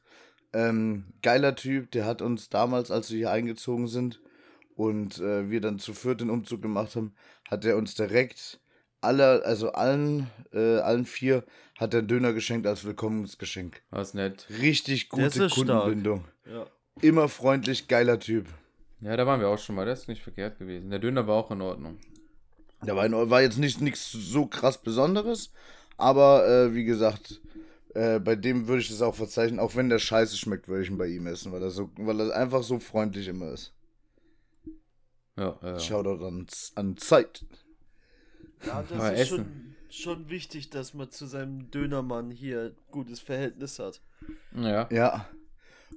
[0.52, 4.20] Ähm, geiler Typ, der hat uns damals, als wir hier eingezogen sind
[4.74, 7.14] und äh, wir dann zu viert den Umzug gemacht haben,
[7.48, 8.60] hat er uns direkt
[9.00, 11.44] alle, also allen, äh, allen vier,
[11.78, 13.82] hat er Döner geschenkt als Willkommensgeschenk.
[13.90, 14.46] Was nett.
[14.60, 15.48] Richtig gute.
[15.48, 16.24] Kundenbindung.
[16.46, 16.66] Ja.
[17.00, 18.48] Immer freundlich, geiler Typ.
[19.00, 19.86] Ja, da waren wir auch schon mal.
[19.86, 20.90] Das ist nicht verkehrt gewesen.
[20.90, 21.98] Der Döner war auch in Ordnung.
[22.86, 25.52] Der war, in- war jetzt nicht nichts so krass Besonderes,
[25.96, 27.40] aber äh, wie gesagt,
[27.94, 30.90] äh, bei dem würde ich das auch verzeichnen, auch wenn der scheiße schmeckt, würde ich
[30.90, 33.72] ihn bei ihm essen, weil er, so, weil er einfach so freundlich immer ist.
[35.36, 35.78] Ja, ja.
[35.78, 37.44] Shoutout an, an Zeit.
[38.66, 39.74] Ja, das Aber ist Essen.
[39.90, 44.00] schon, schon wichtig, dass man zu seinem Dönermann hier gutes Verhältnis hat.
[44.54, 44.88] ja.
[44.90, 45.28] Ja.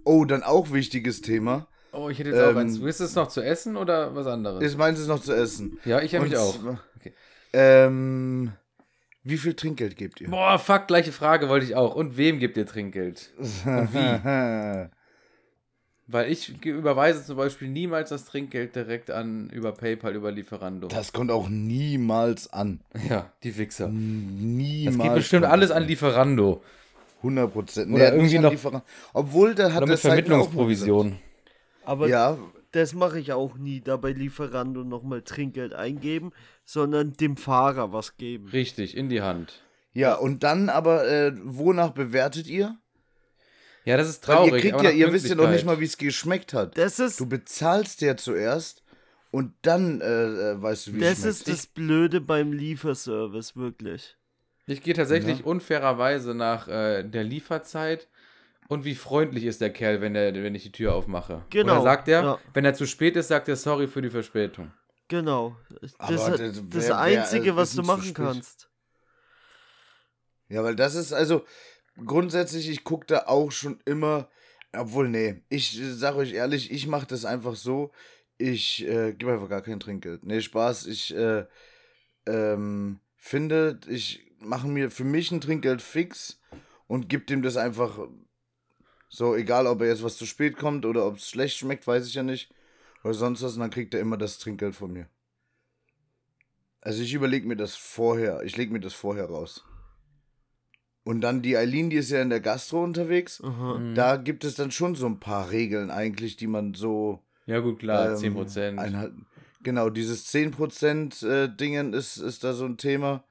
[0.04, 1.68] Oh, dann auch wichtiges Thema.
[1.94, 2.82] Oh, ich hätte jetzt auch Ähm, eins.
[2.82, 4.64] Willst du es noch zu essen oder was anderes?
[4.64, 5.80] Ist meins ist noch zu essen.
[5.86, 6.56] ja, ich habe mich Und auch.
[7.00, 7.14] Okay.
[7.54, 8.54] Ähm,
[9.24, 10.30] wie viel Trinkgeld gebt ihr?
[10.30, 11.94] Boah, fuck, gleiche Frage wollte ich auch.
[11.96, 13.30] Und wem gibt ihr Trinkgeld?
[16.08, 20.88] Weil ich überweise zum Beispiel niemals das Trinkgeld direkt an über PayPal, über Lieferando.
[20.90, 22.82] Das kommt auch niemals an.
[23.10, 23.88] ja, die Wichser.
[23.88, 24.98] Niemals.
[24.98, 26.62] Das geht bestimmt alles an Lieferando.
[27.18, 27.94] 100 Prozent.
[27.94, 28.82] Oder irgendwie noch-
[29.14, 31.20] Obwohl, der hat Oder mit auch Vermittlungsprovision.
[31.84, 32.08] Aber.
[32.08, 32.38] Ja,
[32.72, 36.32] das mache ich auch nie, da bei Lieferando nochmal Trinkgeld eingeben,
[36.64, 38.48] sondern dem Fahrer was geben.
[38.50, 39.62] Richtig, in die Hand.
[39.94, 42.78] ja, und dann aber, äh, wonach bewertet ihr?
[43.84, 44.54] Ja, das ist Weil traurig.
[44.54, 46.78] ihr kriegt aber ja, ihr wisst ja noch nicht mal, wie es geschmeckt hat.
[46.78, 48.84] Das ist, Du bezahlst ja zuerst
[49.32, 51.36] und dann äh, äh, weißt du, wie es das schmeckt.
[51.36, 54.16] ist das Blöde beim Lieferservice, wirklich.
[54.68, 55.46] Ich gehe tatsächlich Ja.
[55.46, 58.08] unfairerweise nach äh, der Lieferzeit
[58.68, 61.46] und wie freundlich ist der Kerl, wenn, der, wenn ich die Tür aufmache.
[61.50, 62.40] Genau, Oder sagt er, ja.
[62.54, 64.72] wenn er zu spät ist, sagt er sorry für die Verspätung.
[65.08, 65.58] Genau.
[65.82, 68.70] Das, Aber das, das- wer, Einzige, äh, was ist du machen kannst.
[70.48, 71.46] Ja, weil das ist also
[72.06, 74.30] grundsätzlich, ich gucke da auch schon immer,
[74.74, 77.92] obwohl, nee, ich äh, sag euch ehrlich, ich mache das einfach so,
[78.38, 80.24] ich äh, gebe einfach gar kein Trinkgeld.
[80.26, 81.46] Nee, Spaß, ich äh,
[82.26, 86.40] ähm, finde, ich mache mir für mich ein Trinkgeld fix
[86.88, 88.00] und gebe dem das einfach
[89.14, 92.08] so, egal ob er jetzt was zu spät kommt oder ob es schlecht schmeckt, weiß
[92.08, 92.50] ich ja nicht.
[93.04, 95.08] Oder sonst was, und dann kriegt er immer das Trinkgeld von mir.
[96.80, 99.66] Also ich überlege mir das vorher, ich lege mir das vorher raus.
[101.04, 103.42] Und dann die Eileen, die ist ja in der Gastro unterwegs.
[103.44, 103.80] Aha.
[103.80, 103.96] Mhm.
[103.96, 107.80] Da gibt es dann schon so ein paar Regeln eigentlich, die man so Ja gut,
[107.80, 108.80] klar, ähm, 10%.
[108.80, 109.26] einhalten.
[109.62, 113.26] Genau, dieses 10% äh, Dingen ist, ist da so ein Thema.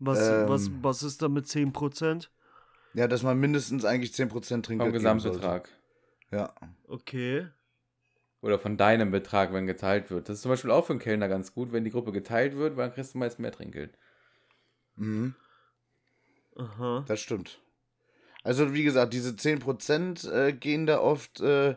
[0.00, 0.48] Was, Ähm.
[0.48, 2.28] was, was ist da mit 10%?
[2.94, 5.68] Ja, dass man mindestens eigentlich 10% Trinkgeld vom Gesamtbetrag.
[5.68, 5.80] sollte.
[6.32, 6.54] Ja.
[6.88, 7.46] Okay.
[8.40, 10.28] Oder von deinem Betrag, wenn geteilt wird.
[10.28, 12.76] Das ist zum Beispiel auch für einen Kellner ganz gut, wenn die Gruppe geteilt wird,
[12.76, 13.96] weil dann kriegst du meist mehr Trinkgeld.
[14.96, 15.34] Mhm,
[16.56, 17.04] Aha.
[17.06, 17.60] das stimmt.
[18.42, 21.76] Also, wie gesagt, diese 10% äh, gehen da oft, äh,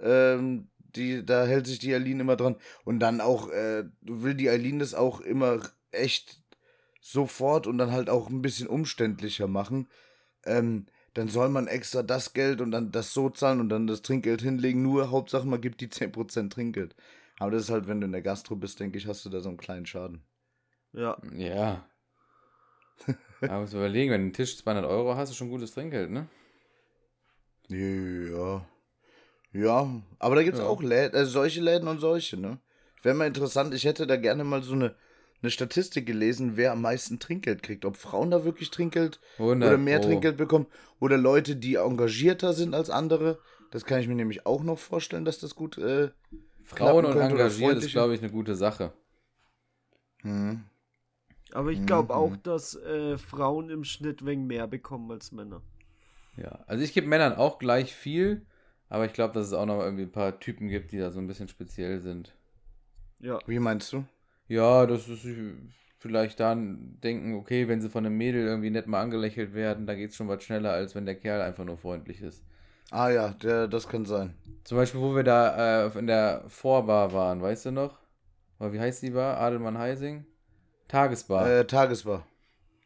[0.00, 2.56] ähm, die, da hält sich die Eileen immer dran.
[2.84, 5.60] Und dann auch, äh, will die Eileen das auch immer
[5.92, 6.42] echt
[7.00, 9.88] sofort und dann halt auch ein bisschen umständlicher machen.
[10.46, 14.02] Ähm, dann soll man extra das Geld und dann das so zahlen und dann das
[14.02, 14.82] Trinkgeld hinlegen.
[14.82, 16.94] Nur Hauptsache, man gibt die 10% Trinkgeld.
[17.38, 19.40] Aber das ist halt, wenn du in der Gastro bist, denke ich, hast du da
[19.40, 20.22] so einen kleinen Schaden.
[20.92, 21.16] Ja.
[21.36, 21.86] Ja.
[23.40, 26.28] Aber muss überlegen, wenn du einen Tisch 200 Euro hast, ist schon gutes Trinkgeld, ne?
[27.68, 28.66] Ja.
[29.52, 30.66] Ja, aber da gibt es Ja.
[30.66, 32.58] auch Läden, also solche Läden und solche, ne?
[33.02, 34.94] Wäre mal interessant, ich hätte da gerne mal so eine,
[35.42, 37.84] eine Statistik gelesen, wer am meisten Trinkgeld kriegt.
[37.84, 40.08] Ob Frauen da wirklich Trinkgeld 100 oder mehr Pro.
[40.08, 40.66] Trinkgeld bekommen
[41.00, 43.38] oder Leute, die engagierter sind als andere.
[43.70, 45.78] Das kann ich mir nämlich auch noch vorstellen, dass das gut.
[45.78, 46.10] Äh,
[46.64, 48.92] Frauen und engagiert ist, glaube ich, eine gute Sache.
[50.22, 50.64] hm.
[51.52, 52.20] Aber ich glaube Mhm.
[52.20, 55.62] auch, dass äh, Frauen im Schnitt wegen mehr bekommen als Männer.
[56.36, 58.46] Ja, also ich gebe Männern auch gleich viel,
[58.88, 61.18] aber ich glaube, dass es auch noch irgendwie ein paar Typen gibt, die da so
[61.18, 62.34] ein bisschen speziell sind.
[63.20, 63.38] Ja.
[63.46, 64.04] Wie meinst du?
[64.48, 65.54] Ja, dass sie
[65.98, 69.94] vielleicht dann denken, okay, wenn sie von einem Mädel irgendwie nett mal angelächelt werden, da
[69.94, 72.42] geht es schon was schneller, als wenn der Kerl einfach nur freundlich ist.
[72.90, 74.34] Ah ja, der, das kann sein.
[74.64, 77.98] Zum Beispiel, wo wir da äh, in der Vorbar waren, weißt du noch?
[78.58, 79.38] Wie heißt die Bar?
[79.38, 80.24] Adelmann Heising?
[80.88, 81.46] Tagesbar.
[81.48, 82.26] Äh, Tagesbar.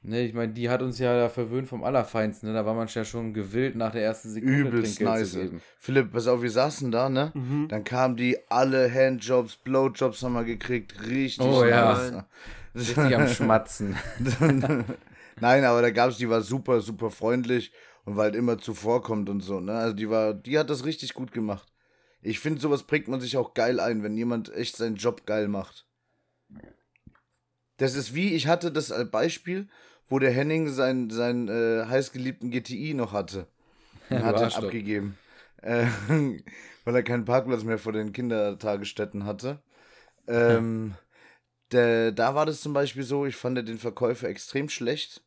[0.02, 2.48] Ne, ich meine, die hat uns ja da verwöhnt vom Allerfeinsten.
[2.48, 2.54] Ne?
[2.54, 5.32] Da war man ja schon gewillt, nach der ersten Sekunde Übelst Trinkgeld nice.
[5.32, 5.62] zu geben.
[5.76, 7.32] Philipp, pass auf, wir saßen da, ne?
[7.34, 7.68] Mhm.
[7.68, 11.06] Dann kamen die alle Handjobs, Blowjobs haben wir gekriegt.
[11.06, 12.26] Richtig Oh ja.
[12.74, 13.96] Richtig am Schmatzen.
[15.40, 17.72] Nein, aber da gab's, die war super, super freundlich
[18.04, 19.72] und weil halt immer zuvorkommt und so, ne?
[19.72, 21.70] Also die war, die hat das richtig gut gemacht.
[22.22, 25.48] Ich finde, sowas prägt man sich auch geil ein, wenn jemand echt seinen Job geil
[25.48, 25.86] macht.
[27.76, 29.68] Das ist wie, ich hatte das als Beispiel,
[30.11, 33.46] wo der Henning seinen, seinen äh, heißgeliebten GTI noch hatte.
[34.11, 34.64] Du hat Arschloch.
[34.64, 35.16] abgegeben.
[35.62, 35.87] Äh,
[36.85, 39.61] weil er keinen Parkplatz mehr vor den Kindertagesstätten hatte.
[40.27, 40.94] Ähm,
[41.73, 45.23] der, da war das zum Beispiel so, ich fand den Verkäufer extrem schlecht.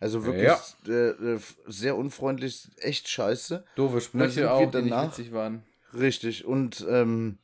[0.00, 0.60] Also wirklich Ja.
[0.88, 3.64] äh, äh, sehr unfreundlich, echt scheiße.
[3.76, 5.62] Doofe Sprüche auch, die nicht danach- witzig waren.
[5.94, 6.44] Richtig.
[6.46, 7.38] Und ähm,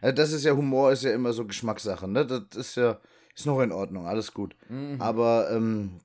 [0.00, 2.24] das ist ja Humor, ist ja immer so Geschmackssache, ne?
[2.26, 2.98] Das ist ja,
[3.36, 4.56] ist noch in Ordnung, alles gut.
[4.70, 5.00] Mhm.
[5.00, 6.00] Aber ähm,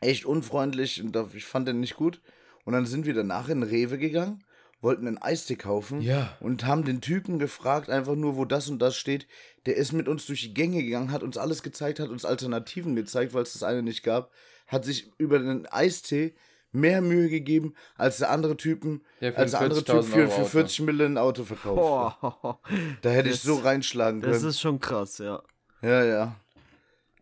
[0.00, 2.20] echt unfreundlich und ich fand den nicht gut.
[2.64, 4.44] Und dann sind wir danach in Rewe gegangen,
[4.80, 6.36] wollten einen Eistee kaufen Ja.
[6.40, 9.26] und haben den Typen gefragt, einfach nur, wo das und das steht.
[9.66, 12.94] Der ist mit uns durch die Gänge gegangen, hat uns alles gezeigt, hat uns Alternativen
[12.94, 14.30] gezeigt, weil es das eine nicht gab,
[14.66, 16.34] hat sich über den Eistee
[16.70, 20.28] mehr Mühe gegeben, als der andere Typen, Der für als der andere Typ 40.000 für,
[20.28, 20.44] für Auto.
[20.44, 21.76] 40 Millionen ein Auto verkauft.
[22.20, 22.60] Boah,
[23.00, 24.34] Da hätte ich Das- so reinschlagen können.
[24.34, 25.42] das ist schon krass, ja.
[25.80, 26.36] Ja, ja.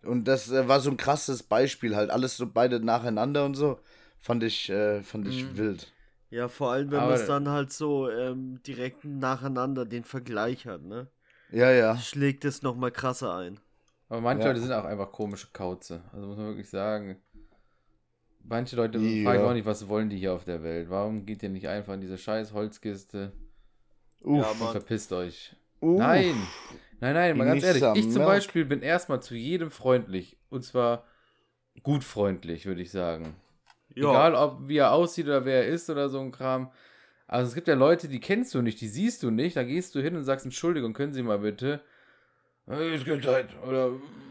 [0.07, 2.11] Und das äh, war so ein krasses Beispiel halt.
[2.11, 3.79] Alles so beide nacheinander und so.
[4.21, 5.57] Fand ich, äh, fand ich Mhm.
[5.57, 5.93] wild.
[6.31, 10.83] Ja, vor allem, wenn man es dann halt so ähm, direkt nacheinander den Vergleich hat,
[10.83, 11.07] ne?
[11.51, 11.97] Ja, ja.
[11.99, 13.61] Schlägt es nochmal krasser ein.
[14.09, 14.49] Aber manche Ja.
[14.49, 16.03] Leute sind auch einfach komische Kauze.
[16.13, 17.21] Also muss man wirklich sagen.
[18.43, 19.25] Manche Leute Ja.
[19.25, 20.91] fragen auch nicht, was wollen die hier auf der Welt?
[20.91, 23.33] Warum geht ihr nicht einfach in diese scheiß Holzkiste
[24.23, 24.61] Uff.
[24.61, 25.55] Ja, verpisst euch?
[25.81, 25.99] Uff.
[25.99, 26.47] Nein!
[27.01, 27.83] Nein, nein, mal ganz ehrlich.
[27.95, 28.27] Ich zum Milk.
[28.27, 30.39] Beispiel bin erstmal zu jedem freundlich.
[30.49, 31.05] Und zwar
[31.83, 33.37] gut freundlich, würde ich sagen.
[33.95, 36.71] Ja, Egal, ob wie er aussieht oder wer er ist oder so ein Kram.
[37.27, 39.57] Also es gibt ja Leute, die kennst du nicht, die siehst du nicht.
[39.57, 41.81] Da gehst du hin und sagst, Entschuldigung, können Sie mal bitte.
[42.69, 43.49] "Äh, Ist keine Zeit.
[43.67, 43.91] Oder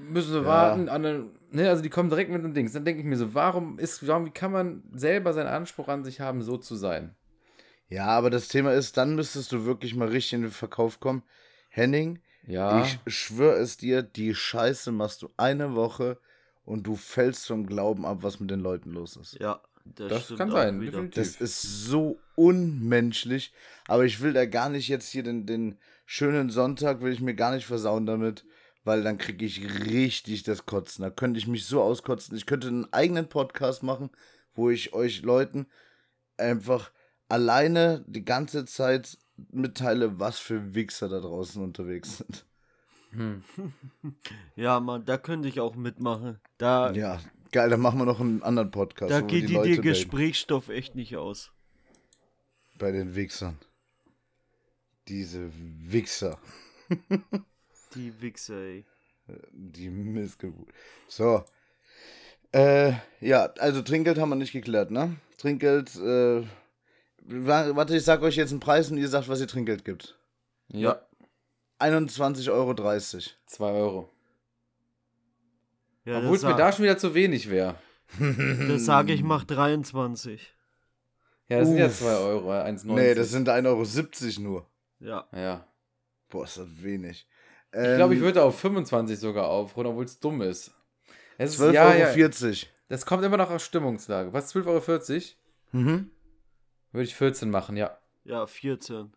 [0.10, 0.46] müssen Sie Ja.
[0.46, 0.90] warten.
[0.90, 2.74] Andere, ne, also die kommen direkt mit dem Dings.
[2.74, 6.04] Dann denke ich mir so, warum ist, warum, wie kann man selber seinen Anspruch an
[6.04, 7.16] sich haben, so zu sein?
[7.90, 11.24] Ja, aber das Thema ist, dann müsstest du wirklich mal richtig in den Verkauf kommen.
[11.70, 12.84] Henning, Ja.
[12.84, 16.18] ich schwöre es dir, die Scheiße machst du eine Woche
[16.64, 19.34] und du fällst vom Glauben ab, was mit den Leuten los ist.
[19.40, 20.92] ja, das, Das stimmt kann auch sein, wieder.
[20.92, 21.16] definitiv.
[21.24, 23.54] Das ist so unmenschlich.
[23.88, 27.36] Aber ich will da gar nicht jetzt hier den, den schönen Sonntag, will ich mir
[27.36, 28.46] gar nicht versauen damit,
[28.84, 31.04] weil dann kriege ich richtig das Kotzen.
[31.04, 32.36] Da könnte ich mich so auskotzen.
[32.36, 34.10] Ich könnte einen eigenen Podcast machen,
[34.56, 35.68] wo ich euch Leuten
[36.38, 36.92] einfach
[37.30, 39.18] alleine die ganze Zeit
[39.52, 42.46] mitteile, was für Wichser da draußen unterwegs sind.
[43.12, 43.44] Hm.
[44.56, 46.40] Ja, Mann, da könnte ich auch mitmachen.
[46.58, 47.20] Da, Ja,
[47.52, 49.12] geil, dann machen wir noch einen anderen Podcast.
[49.12, 49.82] da geht die dir.
[49.82, 51.52] Gesprächsstoff echt nicht aus.
[52.78, 53.58] Bei den Wichsern.
[55.08, 56.40] Diese Wichser.
[57.96, 58.86] Die Wichser, ey.
[59.52, 60.68] Die Missgeburt.
[61.08, 61.46] So.
[62.52, 65.16] Äh, ja, also Trinkgeld haben wir nicht geklärt, ne?
[65.38, 66.44] Trinkgeld, äh,
[67.28, 70.18] warte, ich sag euch jetzt einen Preis und ihr sagt, was ihr Trinkgeld gibt.
[70.68, 71.02] Ja.
[71.80, 72.74] 21,30 Euro.
[73.46, 74.10] 2 Euro.
[76.06, 77.76] Ja, Obwohl es mir da schon wieder zu wenig wäre.
[78.68, 80.54] das sage ich, mach 23.
[81.50, 82.00] Ja, das sind ja Uff.
[82.00, 82.94] 2 Euro, äh, 1,90.
[82.94, 84.68] Nee, das sind 1,70 Euro nur.
[85.00, 85.28] Ja.
[85.34, 85.68] Ja.
[86.30, 87.28] Boah, ist das wenig.
[87.72, 90.74] Ich glaube, ich Ähm, würde auf 25 sogar aufrunden, obwohl es dumm ist.
[91.38, 91.98] Es ist 12,40 ja, Euro.
[91.98, 92.72] ja, 40.
[92.88, 94.32] das kommt immer noch aus Stimmungslage.
[94.32, 95.36] Was, 12,40
[95.74, 95.84] Euro?
[95.84, 96.12] Mhm.
[96.96, 97.98] Würde ich 14 machen, ja.
[98.24, 99.12] Ja, 14.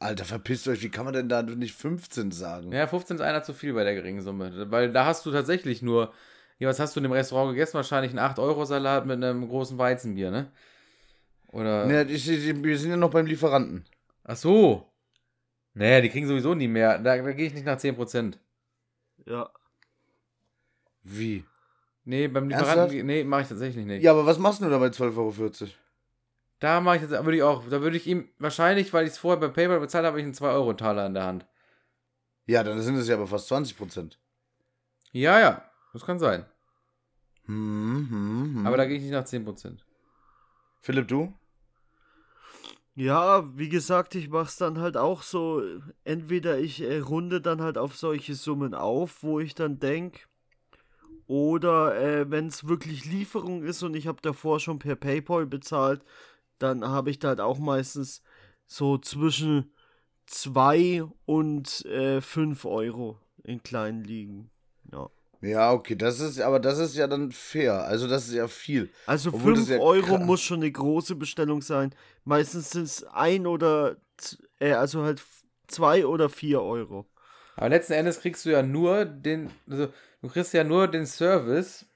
[0.00, 2.72] Alter, verpisst euch, wie kann man denn da nicht 15 sagen?
[2.72, 4.68] Ja, 15 ist einer zu viel bei der geringen Summe.
[4.70, 6.12] Weil da hast du tatsächlich nur,
[6.58, 7.74] ja, was hast du in dem Restaurant gegessen?
[7.74, 10.50] Wahrscheinlich einen 8-Euro-Salat mit einem großen Weizenbier, ne?
[11.52, 11.86] Oder.
[11.86, 13.84] Ne, ich, ich, wir sind ja noch beim Lieferanten.
[14.24, 14.90] Ach so.
[15.74, 16.98] Naja, die kriegen sowieso nie mehr.
[16.98, 18.38] Da, da gehe ich nicht nach 10%.
[19.26, 19.48] Ja.
[21.04, 21.44] Wie?
[22.04, 22.90] Nee, beim Ernsthaft?
[22.90, 24.02] Lieferanten, nee, mache ich tatsächlich nicht.
[24.02, 25.70] Ja, aber was machst du da bei 12,40 Euro?
[26.60, 29.18] Da mache ich jetzt, würde ich auch, da würde ich ihm wahrscheinlich, weil ich es
[29.18, 31.46] vorher bei PayPal bezahlt habe, habe ich einen 2-Euro-Taler in der Hand.
[32.46, 34.18] Ja, dann sind es ja aber fast 20 Prozent.
[35.12, 36.44] Ja, ja, das kann sein.
[37.46, 38.66] Hm, hm, hm.
[38.66, 39.84] Aber da gehe ich nicht nach 10%.
[40.80, 41.34] Philipp, du?
[42.94, 45.62] Ja, wie gesagt, ich mach's dann halt auch so.
[46.04, 50.28] Entweder ich äh, runde dann halt auf solche Summen auf, wo ich dann denk,
[51.26, 56.04] oder äh, wenn es wirklich Lieferung ist und ich habe davor schon per PayPal bezahlt,
[56.60, 58.22] dann habe ich da halt auch meistens
[58.66, 59.72] so zwischen
[60.26, 64.50] 2 und äh, 5 Euro in kleinen Ligen.
[64.92, 65.10] Ja.
[65.42, 67.84] Ja, okay, das ist, aber das ist ja dann fair.
[67.84, 68.90] Also das ist ja viel.
[69.06, 71.94] Also Obwohl das 5 ja Euro muss schon eine große Bestellung sein.
[72.24, 73.96] Meistens sind es ein oder,
[74.58, 75.22] äh, also halt
[75.68, 77.06] 2 oder 4 Euro.
[77.56, 79.88] Aber letzten Endes kriegst du ja nur den, also
[80.20, 81.86] du kriegst ja nur den Service,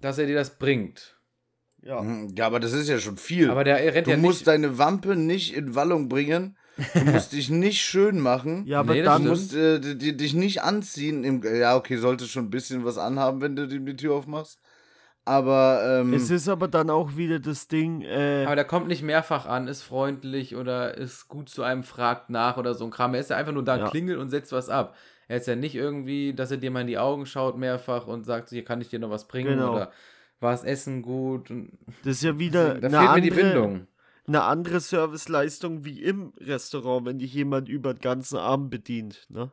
[0.00, 1.16] dass er dir das bringt.
[1.84, 2.00] Ja.
[2.00, 3.50] Mhm, Ja, aber das ist ja schon viel.
[3.50, 4.46] Aber der rennt du ja musst nicht.
[4.46, 6.56] deine Wampe nicht in Wallung bringen.
[6.94, 8.64] Du musst dich nicht schön machen.
[8.66, 11.24] Ja, aber Nee, dann, musst äh, di- di- dich nicht anziehen.
[11.24, 14.58] Im, ja, okay, solltest schon ein bisschen was anhaben, wenn du die, die Tür aufmachst.
[15.24, 19.02] Aber ähm, es ist aber dann auch wieder das Ding, äh, Aber der kommt nicht
[19.04, 23.14] mehrfach an, ist freundlich oder ist gut zu einem, fragt nach oder so ein Kram.
[23.14, 23.88] Er ist ja einfach nur da, Ja.
[23.88, 24.96] klingelt und setzt was ab.
[25.28, 28.24] Er ist ja nicht irgendwie, dass er dir mal in die Augen schaut mehrfach und
[28.26, 29.72] sagt, hier kann ich dir noch was bringen Genau.
[29.74, 29.92] oder
[30.42, 31.50] war das Essen gut.
[31.50, 33.86] Und das ist ja wieder da eine fehlt mir die andere, Bindung.
[34.26, 39.26] eine andere Serviceleistung wie im Restaurant, wenn dich jemand über den ganzen Abend bedient.
[39.30, 39.50] Ne?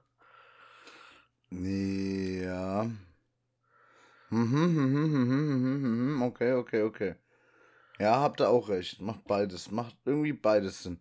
[1.52, 2.89] Ja.
[4.30, 7.15] Mhm, mhm, mhm, mhm, mhm, mhm, Okay, okay, okay.
[7.99, 9.02] Ja, habt ihr auch recht.
[9.02, 9.71] Macht beides.
[9.71, 10.99] Macht irgendwie beides Sinn.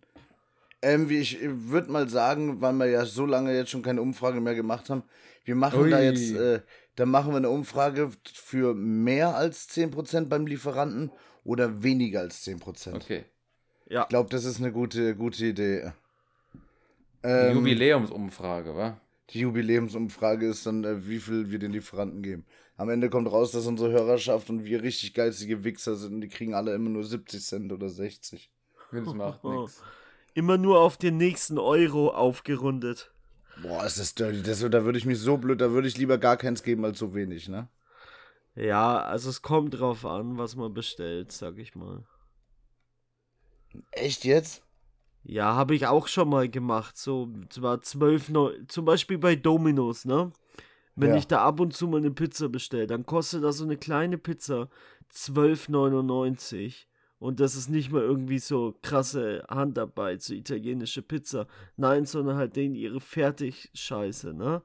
[0.81, 4.41] Ähm, wie ich würde mal sagen, weil wir ja so lange jetzt schon keine Umfrage
[4.41, 5.03] mehr gemacht haben,
[5.45, 6.05] wir machen da Ui.
[6.05, 6.61] jetzt, äh,
[6.99, 11.13] da machen wir eine Umfrage für mehr als 10% beim Lieferanten
[11.45, 12.97] oder weniger als 10%.
[12.97, 13.25] Okay.
[13.89, 14.03] Ja.
[14.03, 15.93] Ich glaube, das ist eine gute, gute Idee.
[17.23, 19.01] Die Ähm, Jubiläumsumfrage, wa?
[19.31, 22.45] die Jubiläumsumfrage ist dann, äh, wie viel wir den Lieferanten geben.
[22.77, 26.29] Am Ende kommt raus, dass unsere Hörerschaft und wir richtig geizige Wichser sind und die
[26.29, 28.51] kriegen alle immer nur 70 Cent oder 60.
[28.91, 29.83] Das macht nichts.
[30.35, 33.13] Immer nur auf den nächsten Euro aufgerundet.
[33.63, 34.43] Boah, ist das dirty.
[34.43, 36.99] Das, da würde ich mich so blöd, da würde ich lieber gar keins geben als
[36.99, 37.69] so wenig, ne?
[38.55, 42.05] Ja, also es kommt drauf an, was man bestellt, sag ich mal.
[43.93, 44.63] Echt jetzt?
[45.23, 46.97] Ja, habe ich auch schon mal gemacht.
[46.97, 50.33] So, zwar 12, Neu zum Beispiel bei Domino's, ne?
[50.97, 51.17] Wenn Ja.
[51.17, 54.19] ich da ab und zu mal eine Pizza bestelle, dann kostet da so eine kleine
[54.19, 54.69] Pizza
[55.13, 56.88] 12,99.
[57.19, 61.47] Und das ist nicht mal irgendwie so krasse Handarbeit, so italienische Pizza.
[61.77, 64.63] Nein, sondern halt denen ihre Fertigscheiße, ne?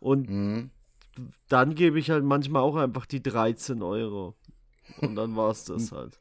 [0.00, 0.70] Und Mhm.
[1.48, 4.34] dann gebe ich halt manchmal auch einfach die 13 Euro.
[5.00, 5.74] Und dann war's Hm.
[5.76, 6.18] das halt.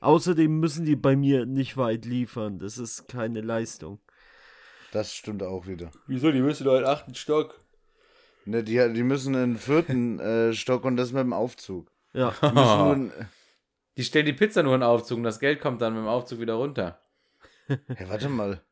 [0.00, 2.58] Außerdem müssen die bei mir nicht weit liefern.
[2.58, 3.98] Das ist keine Leistung.
[4.92, 5.90] Das stimmt auch wieder.
[6.06, 6.30] Wieso?
[6.30, 7.58] Die müssen doch in achten Stock.
[8.44, 11.90] Ne, die, die müssen in den vierten äh, Stock und das mit dem Aufzug.
[12.12, 12.32] Ja.
[12.40, 13.12] Die müssen nur in,
[13.96, 16.08] Die stellen die Pizza nur in den Aufzug und das Geld kommt dann mit dem
[16.08, 17.00] Aufzug wieder runter.
[17.66, 18.62] hey, warte mal.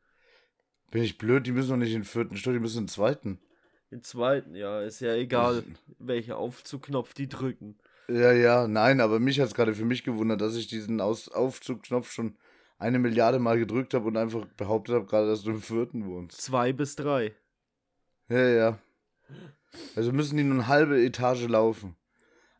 [0.91, 1.45] Bin ich blöd?
[1.47, 3.39] Die müssen doch nicht in den vierten Stock, die müssen in den zweiten.
[3.91, 5.63] Den zweiten, ja, ist ja egal,
[5.99, 7.77] welcher Aufzugknopf die drücken.
[8.07, 11.29] Ja, ja, nein, aber mich hat es gerade für mich gewundert, dass ich diesen Aus
[11.29, 12.35] Aufzugknopf schon
[12.77, 16.41] eine Milliarde Mal gedrückt habe und einfach behauptet habe, gerade, dass du im vierten wohnst.
[16.41, 17.33] Zwei bis drei.
[18.29, 18.79] Ja, ja.
[19.95, 21.95] Also müssen die nur eine halbe Etage laufen.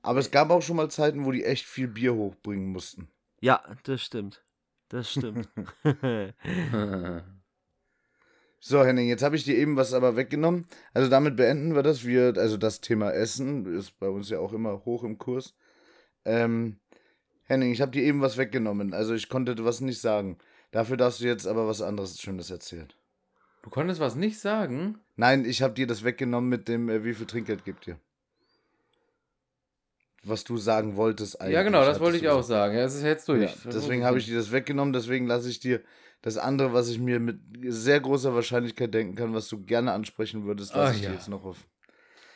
[0.05, 3.09] Aber es gab auch schon mal Zeiten, wo die echt viel Bier hochbringen mussten.
[3.41, 4.43] Ja, das stimmt.
[4.89, 5.49] Das stimmt.
[8.67, 10.65] So, Henning, jetzt habe ich dir eben was aber weggenommen.
[10.91, 12.03] Also damit beenden wir das.
[12.03, 15.53] Wir, also das Thema Essen ist bei uns ja auch immer hoch im Kurs.
[16.25, 16.79] Ähm,
[17.43, 18.95] Henning, ich habe dir eben was weggenommen.
[18.95, 20.39] Also ich konnte was nicht sagen.
[20.71, 22.91] Dafür darfst du jetzt aber was anderes Schönes erzählen.
[23.61, 24.97] Du konntest was nicht sagen?
[25.15, 27.99] Nein, ich habe dir das weggenommen mit dem, äh, wie viel Trinkgeld gibt dir.
[30.27, 31.53] Was du sagen wolltest eigentlich.
[31.53, 32.75] ja, genau, das wollte ich du auch sagen.
[32.75, 33.43] Ja, es ist jetzt durch.
[33.43, 35.81] Ja, deswegen habe ich dir das weggenommen, deswegen lasse ich dir
[36.21, 40.45] das andere, was ich mir mit sehr großer Wahrscheinlichkeit denken kann, was du gerne ansprechen
[40.45, 41.09] würdest, lasse Ah, ich ja.
[41.09, 41.57] dir jetzt noch auf.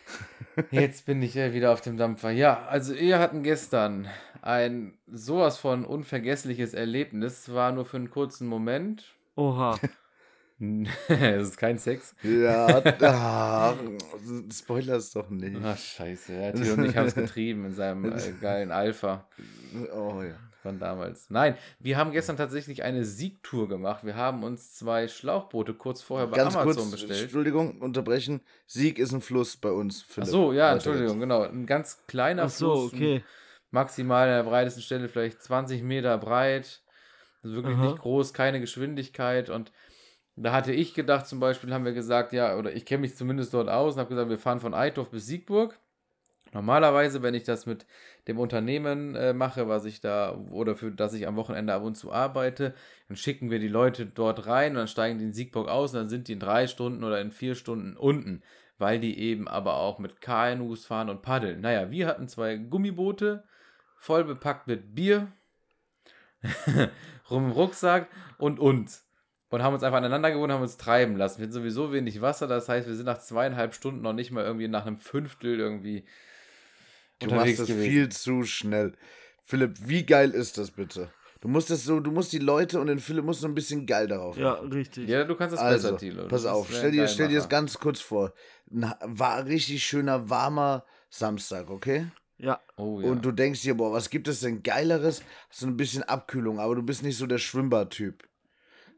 [0.72, 2.32] Jetzt bin ich ja wieder auf dem Dampfer.
[2.32, 4.08] Ja, also wir hatten gestern
[4.42, 7.54] ein sowas von unvergessliches Erlebnis.
[7.54, 9.06] War nur für einen kurzen Moment.
[9.36, 9.78] Oha.
[11.08, 12.14] es ist kein Sex.
[12.24, 13.74] Ja, ah,
[14.52, 15.58] Spoiler ist doch nicht.
[15.64, 16.34] Ach, scheiße.
[16.34, 19.26] Ja, Theo und ich haben es getrieben in seinem äh, geilen Alpha
[19.96, 20.36] Oh ja.
[20.62, 21.30] von damals.
[21.30, 24.04] Nein, wir haben gestern tatsächlich eine Siegtour gemacht.
[24.04, 27.22] Wir haben uns zwei Schlauchboote kurz vorher bei Ganz Amazon kurz, bestellt.
[27.24, 28.42] Entschuldigung, unterbrechen.
[28.68, 30.30] Sieg ist ein Fluss bei uns, Ach Philipp.
[30.30, 31.44] so, ja, Entschuldigung, genau.
[31.44, 32.94] Ein ganz kleiner Ach so, Fluss.
[32.94, 33.24] okay.
[33.72, 36.82] maximal an der breitesten Stelle vielleicht 20 Meter breit.
[37.42, 37.86] Also wirklich Aha.
[37.92, 39.50] nicht groß, keine Geschwindigkeit.
[39.50, 39.72] Und
[40.42, 43.54] da hatte ich gedacht, zum Beispiel haben wir gesagt, ja, oder ich kenne mich zumindest
[43.54, 45.78] dort aus und habe gesagt, wir fahren von Eitorf bis Siegburg.
[46.54, 47.86] Normalerweise, wenn ich das mit
[48.28, 51.96] dem Unternehmen äh, mache, was ich da, oder für das ich am Wochenende ab und
[51.96, 52.74] zu arbeite,
[53.08, 56.00] dann schicken wir die Leute dort rein und dann steigen die in Siegburg aus und
[56.00, 58.42] dann sind die in drei Stunden oder in vier Stunden unten,
[58.80, 61.62] weil die eben aber auch mit KNUs fahren und paddeln.
[61.62, 63.44] Naja, wir hatten zwei Gummiboote,
[63.98, 65.32] voll bepackt mit Bier,
[67.30, 68.08] rum im Rucksack
[68.40, 69.09] und uns.
[69.50, 71.40] Und haben uns einfach aneinander gewohnt, haben uns treiben lassen.
[71.40, 74.44] Wir hatten sowieso wenig Wasser, das heißt, wir sind nach zweieinhalb Stunden noch nicht mal
[74.44, 76.06] irgendwie nach einem Fünftel irgendwie
[77.20, 78.94] Du machst das viel zu schnell.
[79.44, 81.10] Philipp, wie geil ist das bitte?
[81.42, 83.86] Du musst das so, du musst die Leute und den Philipp musst du ein bisschen
[83.86, 85.08] geil darauf Ja, richtig.
[85.08, 86.28] Ja, du kannst das Also, besser, Thilo.
[86.28, 88.34] pass auf, stell dir, stell dir das ganz kurz vor.
[88.72, 92.08] Ein war richtig schöner, warmer Samstag, okay?
[92.38, 93.10] Ja, Oh ja.
[93.10, 95.24] Und du denkst dir, boah, was gibt es denn Geileres?
[95.50, 98.29] So ein bisschen Abkühlung, aber du bist nicht so der Schwimmbad-Typ.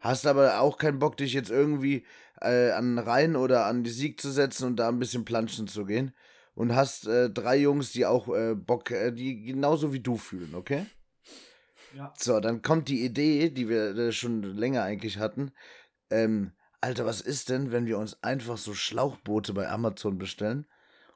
[0.02, 2.06] Hast aber auch keinen Bock, dich jetzt irgendwie
[2.41, 5.68] äh, an den Rhein oder an die Sieg zu setzen und da ein bisschen planschen
[5.68, 6.14] zu gehen.
[6.54, 10.54] Und hast äh, drei Jungs, die auch äh, Bock, äh, die genauso wie du fühlen,
[10.56, 10.86] okay?
[11.95, 12.14] Ja.
[12.18, 15.52] So, dann kommt die Idee, die wir äh, schon länger eigentlich hatten.
[16.10, 20.66] Ähm, Alter, was ist denn, wenn wir uns einfach so Schlauchboote bei Amazon bestellen,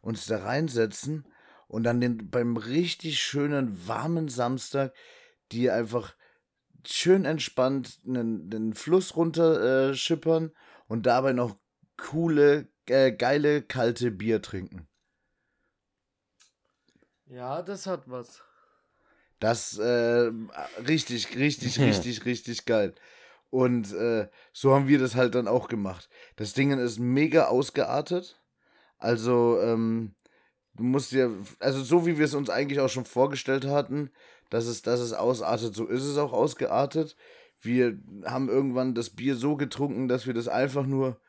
[0.02, 1.26] uns da reinsetzen
[1.68, 4.94] und dann den, beim richtig schönen, warmen Samstag,
[5.52, 6.16] die einfach
[6.88, 10.52] schön entspannt einen, den Fluss runter äh, schippern
[10.88, 11.58] und dabei noch
[11.98, 14.88] coole, äh, geile, kalte Bier trinken.
[17.28, 18.42] ja, das hat was.
[19.40, 20.32] Das äh,
[20.88, 22.96] richtig, richtig, richtig, richtig geil.
[23.50, 26.10] Und äh, so haben wir das halt dann auch gemacht.
[26.36, 28.42] Das Ding ist mega ausgeartet.
[28.98, 30.16] Also, ähm,
[30.74, 34.12] du musst dir, also so wie wir es uns eigentlich auch schon vorgestellt hatten,
[34.56, 37.18] dass es, dass es ausartet, so ist es auch ausgeartet.
[37.62, 41.20] Wir haben irgendwann das Bier so getrunken, dass wir das einfach nur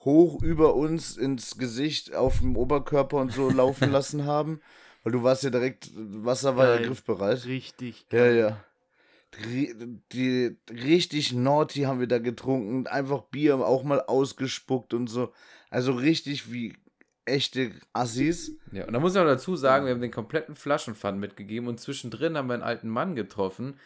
[0.00, 4.60] hoch über uns ins Gesicht, auf dem Oberkörper und so laufen lassen haben.
[5.02, 6.88] Weil du warst ja direkt, Wasser war ja Geil.
[6.88, 7.46] griffbereit.
[7.46, 8.04] Richtig.
[8.12, 8.62] Ja, ja.
[9.46, 9.74] Die,
[10.12, 12.86] die, richtig naughty haben wir da getrunken.
[12.86, 15.32] Einfach Bier auch mal ausgespuckt und so.
[15.70, 16.76] Also richtig wie
[17.26, 18.52] echte Assis.
[18.72, 21.80] Ja, und da muss ich auch dazu sagen, wir haben den kompletten Flaschenpfand mitgegeben und
[21.80, 23.78] zwischendrin haben wir einen alten Mann getroffen.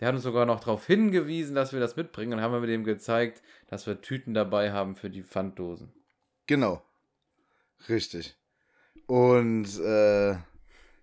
[0.00, 2.70] Der hat uns sogar noch darauf hingewiesen, dass wir das mitbringen und haben wir mit
[2.70, 5.92] dem gezeigt, dass wir Tüten dabei haben für die Pfanddosen.
[6.46, 6.82] Genau.
[7.88, 8.36] Richtig.
[9.06, 10.36] Und äh,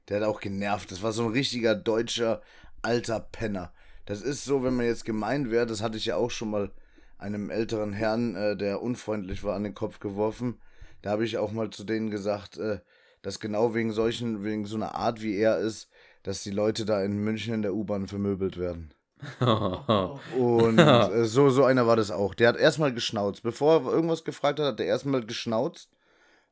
[0.08, 0.92] der hat auch genervt.
[0.92, 2.42] Das war so ein richtiger deutscher
[2.82, 3.74] alter Penner.
[4.06, 6.72] Das ist so, wenn man jetzt gemein wäre, das hatte ich ja auch schon mal
[7.18, 10.60] einem älteren Herrn, äh, der unfreundlich war, an den Kopf geworfen.
[11.06, 12.80] Da habe ich auch mal zu denen gesagt, äh,
[13.22, 15.88] dass genau wegen solchen, wegen so einer Art, wie er ist,
[16.24, 18.92] dass die Leute da in München in der U-Bahn vermöbelt werden.
[19.40, 22.34] Und äh, so, so einer war das auch.
[22.34, 23.44] Der hat erstmal geschnauzt.
[23.44, 25.92] Bevor er irgendwas gefragt hat, hat er erstmal geschnauzt.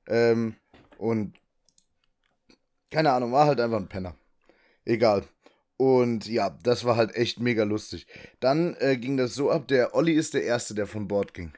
[0.06, 0.54] Ähm,
[1.00, 1.34] und
[2.92, 4.14] keine Ahnung, war halt einfach ein Penner.
[4.86, 5.24] Egal.
[5.78, 8.06] Und ja, das war halt echt mega lustig.
[8.40, 11.54] Dann äh, ging das so ab, der Olli ist der Erste, der von Bord ging.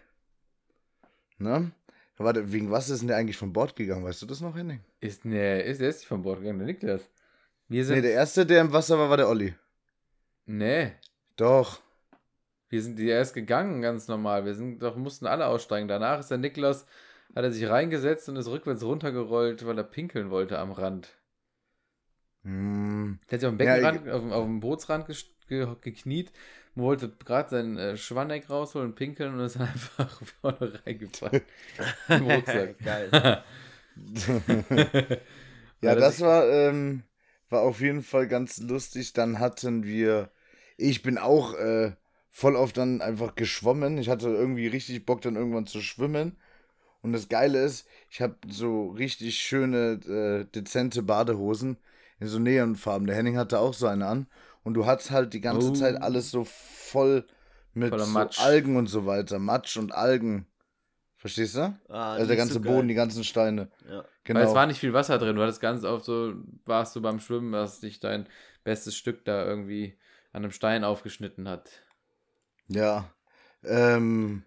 [1.39, 1.73] Ne?
[2.17, 4.05] Warte, wegen was ist denn der eigentlich von Bord gegangen?
[4.05, 4.79] Weißt du das noch, Henning?
[5.01, 7.09] ist, ne, ist, der ist nicht von Bord gegangen, der Niklas.
[7.67, 7.95] Wir sind.
[7.95, 9.53] Nee, der Erste, der im Wasser war, war der Olli.
[10.45, 10.93] nee,
[11.35, 11.81] Doch.
[12.69, 14.45] wir sind die erst gegangen, ganz normal.
[14.45, 15.87] Wir sind doch, mussten alle aussteigen.
[15.87, 16.85] Danach ist der Niklas,
[17.35, 21.17] hat er sich reingesetzt und ist rückwärts runtergerollt, weil er pinkeln wollte am Rand.
[22.43, 23.19] Hm.
[23.29, 26.31] Der hat sich auf dem Ja, Beckenrand, auf, auf dem Bootsrand ges- ge gekniet,
[26.75, 31.41] wollte gerade seinen äh, Schwanneck rausholen und pinkeln und ist einfach vorne reingefallen.
[32.09, 32.77] Im Rucksack.
[32.79, 33.43] Geil.
[35.81, 37.03] Ja, er das war, ähm,
[37.49, 39.13] war auf jeden Fall ganz lustig.
[39.13, 40.31] Dann hatten wir,
[40.77, 41.93] ich bin auch äh,
[42.31, 43.97] voll oft dann einfach geschwommen.
[43.97, 46.37] Ich hatte irgendwie richtig Bock, dann irgendwann zu schwimmen.
[47.01, 51.77] Und das Geile ist, ich habe so richtig schöne, äh, dezente Badehosen
[52.19, 53.05] in so Neonfarben.
[53.07, 54.27] Der Henning hatte auch so eine an.
[54.65, 55.73] Und du hattest halt die ganze Oh.
[55.73, 57.25] Zeit alles so voll
[57.73, 58.19] mit so.
[58.41, 59.37] Algen und so weiter.
[59.39, 60.47] Matsch und Algen.
[61.17, 61.77] Verstehst du?
[61.87, 63.69] Ah, also der ganze so Boden, die ganzen Steine.
[63.87, 64.03] Ja.
[64.23, 64.39] Genau.
[64.39, 65.35] Weil es war nicht viel Wasser drin.
[65.35, 66.33] Du hattest ganz oft so,
[66.65, 68.27] warst du beim Schwimmen, dass dich dein
[68.63, 69.97] bestes Stück da irgendwie
[70.33, 71.69] an einem Stein aufgeschnitten hat.
[72.67, 73.11] Ja.
[73.63, 74.43] Ähm,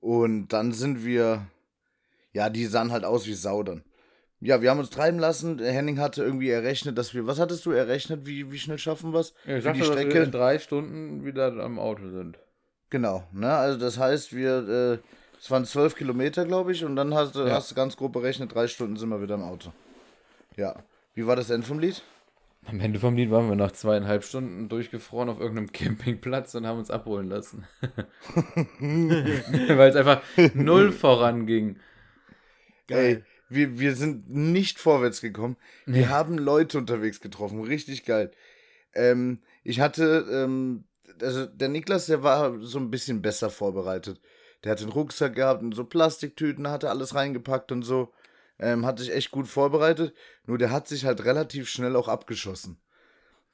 [0.00, 1.46] und dann sind wir.
[2.32, 3.82] Ja, die sahen halt aus wie Sau dann.
[4.40, 5.58] Ja, wir haben uns treiben lassen.
[5.58, 7.26] Henning hatte irgendwie errechnet, dass wir.
[7.26, 8.24] Was hattest du errechnet?
[8.24, 9.34] Wie, wie schnell schaffen wir es?
[9.44, 10.24] Ja, ich Für die dachte, dass wir Strecke?
[10.24, 12.38] in drei Stunden wieder am Auto sind.
[12.90, 13.52] Genau, ne?
[13.52, 15.00] Also das heißt, wir.
[15.02, 15.08] Äh,
[15.40, 17.50] es waren zwölf Kilometer, glaube ich, und dann hast, du Ja.
[17.54, 19.72] hast du ganz grob berechnet, drei Stunden sind wir wieder im Auto.
[20.56, 20.74] Ja.
[21.14, 22.02] Wie war das Ende vom Lied?
[22.66, 26.78] Am Ende vom Lied waren wir nach zweieinhalb Stunden durchgefroren auf irgendeinem Campingplatz und haben
[26.80, 27.66] uns abholen lassen.
[28.80, 30.22] Weil es einfach
[30.54, 31.76] null voranging.
[32.88, 35.56] Ey, wir, wir sind nicht vorwärts gekommen.
[35.86, 37.62] Wir haben Leute unterwegs getroffen.
[37.62, 38.30] Richtig geil.
[38.94, 40.84] Ähm, ich hatte, ähm,
[41.20, 44.20] also der Niklas, der war so ein bisschen besser vorbereitet.
[44.64, 48.12] Der hat den Rucksack gehabt und so Plastiktüten, hatte alles reingepackt und so.
[48.58, 50.14] Ähm, hat sich echt gut vorbereitet.
[50.44, 52.80] Nur der hat sich halt relativ schnell auch abgeschossen.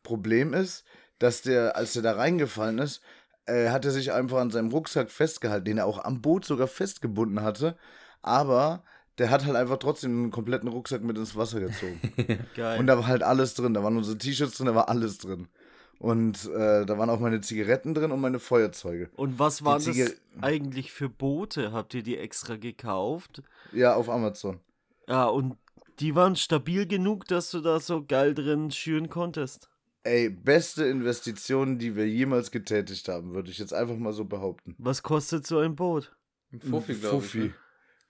[0.03, 0.85] Problem ist,
[1.19, 3.03] dass der, als der da reingefallen ist,
[3.47, 6.69] äh, hat er sich einfach an seinem Rucksack festgehalten, den er auch am Boot sogar
[6.69, 7.77] festgebunden hatte.
[8.23, 8.83] Aber
[9.19, 12.01] der hat halt einfach trotzdem einen kompletten Rucksack mit ins Wasser gezogen.
[12.57, 12.79] Geil.
[12.79, 13.75] Und da war halt alles drin.
[13.75, 15.49] Da waren unsere T-Shirts drin, da war alles drin.
[15.99, 19.11] Und äh, da waren auch meine Zigaretten drin und meine Feuerzeuge.
[19.15, 21.73] Und was waren das eigentlich für Boote?
[21.73, 23.43] Habt ihr die extra gekauft?
[23.73, 24.61] Ja, auf Amazon.
[25.09, 25.57] Ja, und
[26.01, 29.69] die waren stabil genug, dass du da so geil drin schüren konntest.
[30.03, 34.75] Ey, beste Investition, die wir jemals getätigt haben, würde ich jetzt einfach mal so behaupten.
[34.79, 36.15] Was kostet so ein Boot?
[36.53, 37.23] Ein Fuffi, glaube ich.
[37.23, 37.39] Fuffi.
[37.39, 37.55] Ne?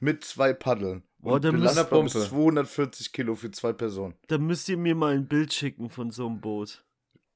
[0.01, 1.03] Mit zwei Paddeln.
[1.19, 2.11] Boah, Und da müsst- Pumpe.
[2.21, 4.15] 240 Kilo für zwei Personen.
[4.29, 6.85] Da müsst ihr mir mal ein Bild schicken von so einem Boot.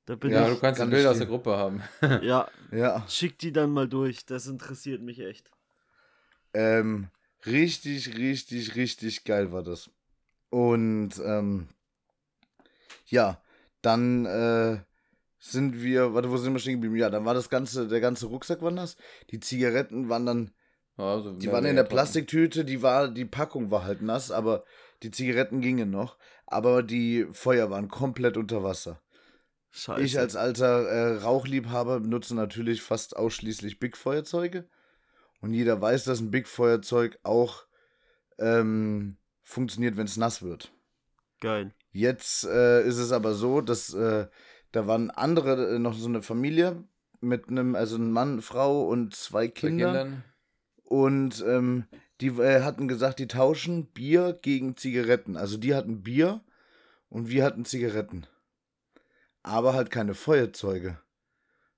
[0.05, 0.55] Da bin Ja, ich.
[0.55, 1.83] du kannst kann ein Bild aus der Gruppe haben.
[2.23, 3.05] Ja, Ja.
[3.09, 4.27] schick die dann mal durch.
[4.27, 5.51] Das interessiert mich echt.
[6.55, 7.09] Ähm,
[7.47, 9.91] richtig, richtig, richtig geil war das.
[10.51, 11.69] Und ähm,
[13.07, 13.41] ja,
[13.83, 14.79] dann äh,
[15.39, 16.97] sind wir, warte, wo sind wir stehen geblieben?
[16.97, 18.97] Ja, dann war das ganze, der ganze Rucksack war nass.
[19.31, 20.51] Die Zigaretten waren dann,
[20.99, 24.65] Also, die waren in der Plastiktüte, die war, die Packung war halt nass, aber
[25.03, 26.19] die Zigaretten gingen noch.
[26.47, 29.01] Aber die Feuer waren komplett unter Wasser.
[29.71, 30.03] Scheiße.
[30.03, 34.69] Ich als alter äh, Rauchliebhaber benutze natürlich fast ausschließlich Big-Feuerzeuge.
[35.41, 37.67] Und jeder weiß, dass ein Big-Feuerzeug auch
[38.39, 40.73] ähm, funktioniert, wenn es nass wird.
[41.41, 41.75] Geil.
[41.93, 44.27] Jetzt äh, ist es aber so, dass äh,
[44.73, 46.83] da waren andere, äh, noch so eine Familie
[47.21, 49.87] mit einem, also ein Mann, Frau und zwei Bei Kinder.
[49.87, 50.25] Kindern.
[50.89, 51.85] Und ähm,
[52.23, 55.37] die äh, hatten gesagt, die tauschen Bier gegen Zigaretten.
[55.37, 56.41] Also die hatten Bier
[57.11, 58.27] und wir hatten Zigaretten.
[59.43, 60.99] Aber halt keine Feuerzeuge.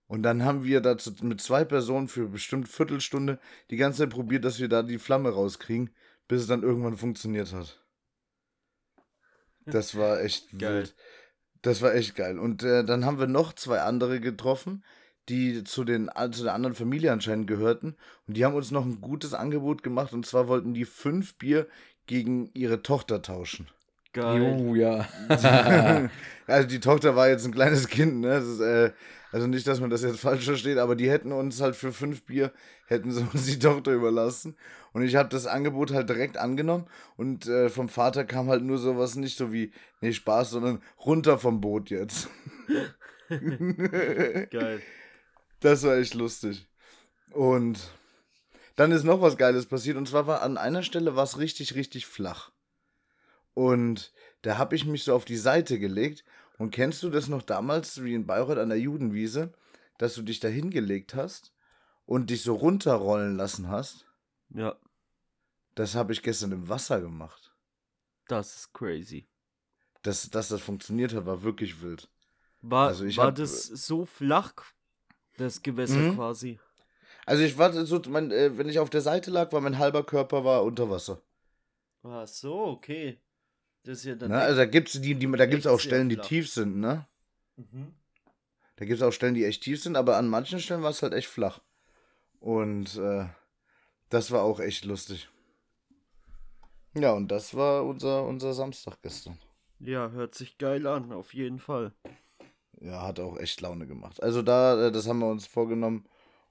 [0.06, 3.40] Und dann haben wir dazu mit zwei Personen für bestimmt Viertelstunde
[3.70, 5.90] die ganze Zeit probiert, dass wir da die Flamme rauskriegen,
[6.28, 7.84] bis es dann irgendwann funktioniert hat.
[9.66, 10.82] Das war echt Geil.
[10.82, 10.94] wild.
[11.62, 12.38] Das war echt geil.
[12.38, 14.84] Und äh, dann haben wir noch zwei andere getroffen,
[15.30, 17.96] die zu, den, zu der anderen Familie anscheinend gehörten.
[18.26, 20.12] Und die haben uns noch ein gutes Angebot gemacht.
[20.12, 21.66] Und zwar wollten die fünf Bier
[22.06, 23.68] gegen ihre Tochter tauschen.
[24.12, 24.58] Geil.
[24.58, 25.08] Jo, ja.
[26.46, 28.28] also die Tochter war jetzt ein kleines Kind, ne?
[28.30, 28.90] Das ist, äh,
[29.30, 32.22] also nicht, dass man das jetzt falsch versteht, aber die hätten uns halt für fünf
[32.22, 32.52] Bier,
[32.86, 34.56] hätten sie uns die Tochter überlassen.
[34.92, 38.78] Und ich habe das Angebot halt direkt angenommen und äh, vom Vater kam halt nur
[38.78, 42.28] sowas nicht so wie, nee, Spaß, sondern runter vom Boot jetzt.
[44.50, 44.82] Geil.
[45.60, 46.66] Das war echt lustig.
[47.32, 47.78] Und
[48.76, 49.96] dann ist noch was Geiles passiert.
[49.96, 52.50] Und zwar war an einer Stelle war es richtig, richtig flach.
[53.54, 56.24] Und da habe ich mich so auf die Seite gelegt.
[56.58, 59.52] Und kennst du das noch damals, wie in Bayreuth an der Judenwiese,
[59.98, 61.52] dass du dich da hingelegt hast
[62.06, 64.06] und dich so runterrollen lassen hast?
[64.50, 64.76] Ja,
[65.74, 67.54] Das habe ich gestern im Wasser gemacht.
[68.28, 69.26] das ist crazy.
[70.02, 72.08] Dass, dass das funktioniert hat, war wirklich wild.
[72.62, 74.52] War, Also war hab- das so flach,
[75.40, 76.14] das Gewässer Mhm.
[76.14, 76.58] quasi?
[77.26, 80.04] Also ich war so, mein, äh, wenn ich auf der Seite lag, war mein halber
[80.04, 81.20] Körper war unter Wasser.
[82.02, 83.18] Ach so, okay.
[83.82, 84.30] Das ist ja dann.
[84.30, 84.38] Ne?
[84.38, 87.06] Also da gibt's die, die da gibt's auch Stellen, die tief sind, ne?
[87.56, 87.94] mhm.
[88.76, 91.12] Da gibt's auch Stellen, die echt tief sind, aber an manchen Stellen war es halt
[91.12, 91.60] echt flach.
[92.40, 93.26] Und äh,
[94.08, 95.28] das war auch echt lustig.
[96.94, 99.38] Ja, und das war unser, unser Samstag gestern.
[99.78, 101.92] Ja, hört sich geil an, auf jeden Fall.
[102.80, 104.22] Ja, hat auch echt Laune gemacht.
[104.22, 106.06] Also da, äh, das haben wir uns vorgenommen.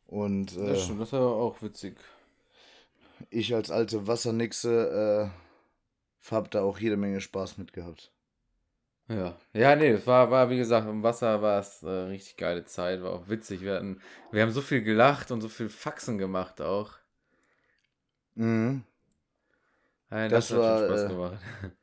[0.05, 1.95] Und äh, Das stimmt, das war auch witzig.
[3.29, 8.11] ich als alte Wassernixe äh, hab da auch jede Menge Spaß mit gehabt.
[9.07, 12.65] Ja, ja, nee, es war, war, wie gesagt, im Wasser war es äh, richtig geile
[12.65, 13.61] Zeit, war auch witzig.
[13.61, 13.99] Wir hatten,
[14.31, 16.91] wir haben so viel gelacht und so viel Faxen gemacht auch.
[18.35, 18.83] Mhm.
[20.11, 21.37] Ja, Das das, hat war, schon Spaß äh, gemacht.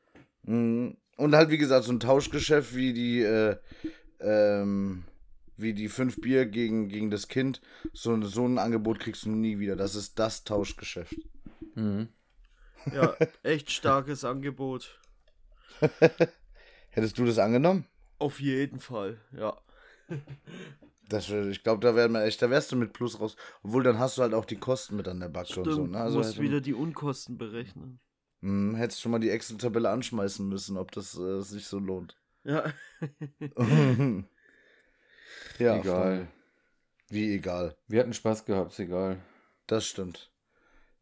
[0.49, 0.97] Mhm.
[1.17, 3.57] Und halt, wie gesagt, so ein Tauschgeschäft wie die, äh,
[4.21, 5.05] ähm,
[5.57, 7.61] wie die fünf Bier gegen, gegen das Kind.
[7.93, 9.77] So, so ein Angebot kriegst du nie wieder.
[9.77, 11.15] Das ist das Tauschgeschäft.
[11.75, 12.09] Mhm.
[12.95, 15.01] Ja, echt starkes Angebot.
[16.91, 17.85] Hättest du das angenommen?
[18.19, 19.57] Auf jeden Fall, ja.
[21.09, 23.37] Das, ich glaube, da, wär man echt, da wärst du mit Plus raus.
[23.63, 25.87] Obwohl, dann hast du halt auch die Kosten mit an der Backe Stimmt, und so.
[25.87, 25.93] Ne?
[25.93, 28.01] du Also musst hätte- wieder die Unkosten berechnen.
[28.41, 32.17] Mhm, hättest schon mal die Excel-Tabelle anschmeißen müssen, ob das äh, sich so lohnt.
[32.47, 32.73] Ja.
[35.59, 35.83] ja, Egal.
[35.85, 36.29] voll.
[37.09, 37.77] Wie egal.
[37.89, 39.19] Wir hatten Spaß gehabt, ist egal.
[39.67, 40.31] Das stimmt.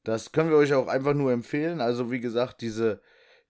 [0.05, 1.81] Das können wir euch auch einfach nur empfehlen.
[1.81, 3.01] Also, wie gesagt, diese,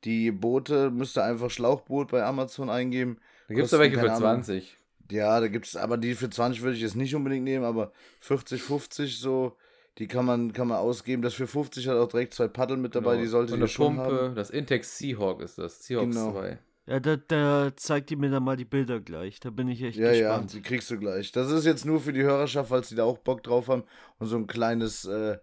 [0.05, 3.19] die Boote müsst ihr einfach Schlauchboot bei Amazon eingeben.
[3.49, 4.43] Da gibt es da welche für keine Ahnung.
[4.45, 4.79] 20.
[5.11, 8.63] Ja, da gibt's, aber die für 20 würde ich jetzt nicht unbedingt nehmen, aber 40,
[8.63, 9.57] 50 so,
[9.99, 11.23] die kann man, kann man ausgeben.
[11.23, 13.23] Das für 50 hat auch direkt zwei Paddel mit dabei, Genau.
[13.23, 14.35] die sollte Und ihr eine schon Pumpe, haben.
[14.35, 15.85] das Intex Seahawk ist das.
[15.85, 16.33] Seahawk Genau.
[16.33, 16.59] 2.
[16.87, 19.41] Ja, da, da zeigt ihr mir dann mal die Bilder gleich.
[19.41, 20.53] Da bin ich echt Ja, ja, gespannt.
[20.53, 21.33] die kriegst du gleich.
[21.33, 23.85] Das ist jetzt nur für die Hörerschaft, falls die da auch Bock drauf haben
[24.19, 25.39] und so ein kleines, äh,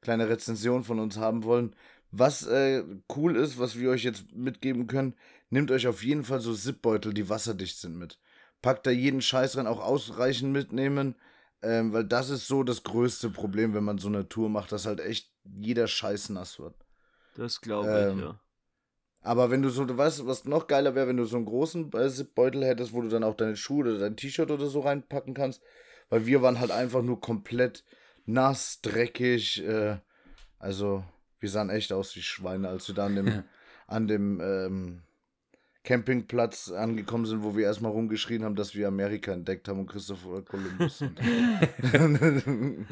[0.00, 1.74] kleine Rezension von uns haben wollen.
[2.12, 2.82] Was äh,
[3.14, 5.14] cool ist, was wir euch jetzt mitgeben können,
[5.50, 8.18] nehmt euch auf jeden Fall so Zipbeutel, die wasserdicht sind mit.
[8.62, 11.16] Packt da jeden Scheiß rein, auch ausreichend mitnehmen,
[11.62, 14.86] ähm, weil das ist so das größte Problem, wenn man so eine Tour macht, dass
[14.86, 16.74] halt echt jeder Scheiß nass wird.
[17.34, 18.40] Das glaube Ähm, ich, ja.
[19.22, 21.90] Aber wenn du so, du weißt, was noch geiler wäre, wenn du so einen großen
[22.10, 25.62] Zipbeutel hättest, wo du dann auch deine Schuhe oder dein T-Shirt oder so reinpacken kannst.
[26.08, 27.84] Weil wir waren halt einfach nur komplett
[28.24, 29.64] nass, dreckig.
[29.64, 29.98] Äh,
[30.58, 31.04] also,
[31.40, 33.44] wir sahen echt aus wie Schweine, als wir da an dem,
[33.86, 35.02] an dem ähm,
[35.86, 40.42] Campingplatz angekommen sind, wo wir erstmal rumgeschrien haben, dass wir Amerika entdeckt haben und Christopher
[40.42, 40.98] Columbus.
[40.98, 41.18] sind.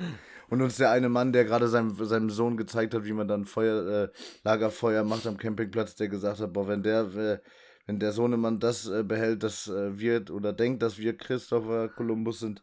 [0.48, 3.46] und uns der eine Mann, der gerade seinem, seinem Sohn gezeigt hat, wie man dann
[3.46, 4.08] Feuer, äh,
[4.44, 7.38] Lagerfeuer macht am Campingplatz, der gesagt hat, boah, wenn der, äh,
[7.86, 12.38] wenn der Sohnemann das äh, behält, dass äh, wir oder denkt, dass wir Christopher Columbus
[12.38, 12.62] sind,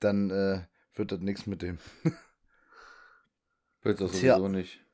[0.00, 0.62] dann äh,
[0.94, 1.78] wird das nichts mit dem.
[3.82, 4.34] Wird das Tja.
[4.34, 4.84] sowieso nicht.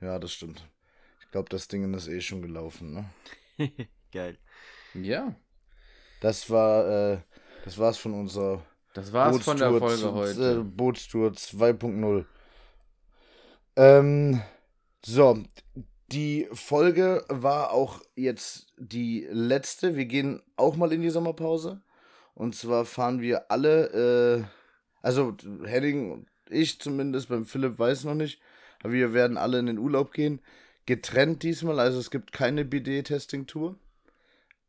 [0.00, 0.68] Ja, das stimmt.
[1.20, 3.04] Ich glaube, das Ding ist eh schon gelaufen, ne?
[4.12, 4.38] Geil.
[4.94, 5.34] Ja,
[6.20, 7.18] Das war, äh,
[7.64, 10.60] das war's von unserer das war's von der Folge zu- heute.
[10.60, 12.24] Äh, Bootstour 2.0.
[13.76, 14.40] Ähm,
[15.04, 15.42] so,
[16.12, 19.96] die Folge war auch jetzt die letzte.
[19.96, 21.82] Wir gehen auch mal in die Sommerpause.
[22.34, 24.44] Und zwar fahren wir alle, äh,
[25.02, 28.40] also Hedding und ich zumindest, beim Philipp weiß noch nicht,
[28.82, 30.40] aber wir werden alle in den Urlaub gehen.
[30.86, 33.78] Getrennt diesmal, also es gibt keine BD-Testing-Tour.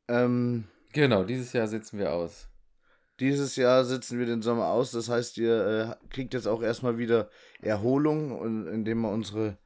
[0.07, 2.47] Ähm, Genau, dieses Jahr sitzen wir aus.
[3.19, 4.91] dieses Jahr sitzen wir den Sommer aus.
[4.91, 7.29] Das heißt, ihr äh, kriegt jetzt auch erstmal wieder
[7.61, 9.57] Erholung, und- indem man unsere,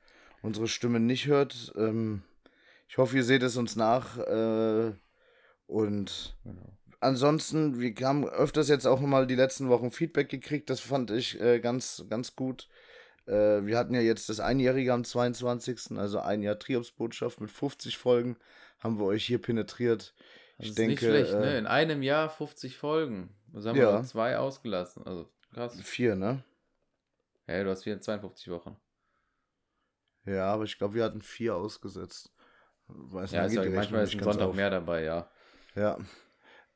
[0.42, 1.74] unsere Stimme nicht hört.
[1.76, 2.24] Ähm,
[2.88, 4.18] ich hoffe, ihr seht es uns nach.
[4.18, 4.94] Äh,
[5.68, 6.78] und Genau.
[7.00, 10.70] ansonsten, wir haben öfters jetzt auch mal die letzten Wochen Feedback gekriegt.
[10.70, 12.68] Das fand ich äh, ganz, ganz gut.
[13.28, 17.98] Äh, wir hatten ja jetzt das Einjährige am 22., also ein Jahr Triopsbotschaft mit 50
[17.98, 18.38] Folgen,
[18.80, 20.14] haben wir euch hier penetriert.
[20.58, 21.58] Das Ich ist denke, nicht schlecht, äh, ne?
[21.58, 23.36] In einem Jahr 50 Folgen.
[23.54, 24.00] Das haben Ja.
[24.00, 25.06] wir zwei ausgelassen.
[25.06, 25.80] Also krass.
[25.82, 26.44] Vier, ne?
[27.46, 28.78] Hey, du hast 52 Wochen.
[30.26, 32.32] Ja, aber ich glaube, wir hatten vier ausgesetzt.
[32.88, 34.56] Weiß Ja, nicht, ist ja, manchmal ist ein Sonntag auf.
[34.56, 35.30] mehr dabei, ja.
[35.76, 35.98] Ja.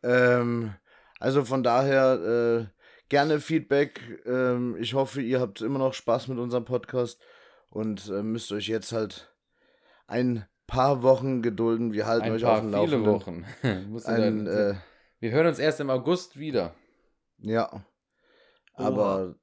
[0.03, 0.73] Ähm,
[1.19, 2.74] also von daher äh,
[3.09, 4.21] gerne Feedback.
[4.25, 7.21] Ähm, ich hoffe, ihr habt immer noch Spaß mit unserem Podcast
[7.69, 9.33] und äh, müsst euch jetzt halt
[10.07, 11.93] ein paar Wochen gedulden.
[11.93, 13.45] Wir halten Ein euch auf paar dem viele Laufenden.
[13.63, 13.89] Wochen.
[13.91, 14.75] Musst du Ein, dann, äh,
[15.19, 16.73] wir hören uns erst im August wieder.
[17.39, 17.85] ja.
[18.77, 19.35] Aber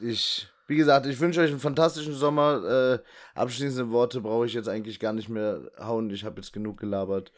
[0.00, 2.62] ich, wie gesagt, ich wünsche euch einen fantastischen Sommer.
[2.94, 6.10] Äh, abschließende Worte brauche ich jetzt eigentlich gar nicht mehr hauen.
[6.10, 7.32] Ich habe jetzt genug gelabert.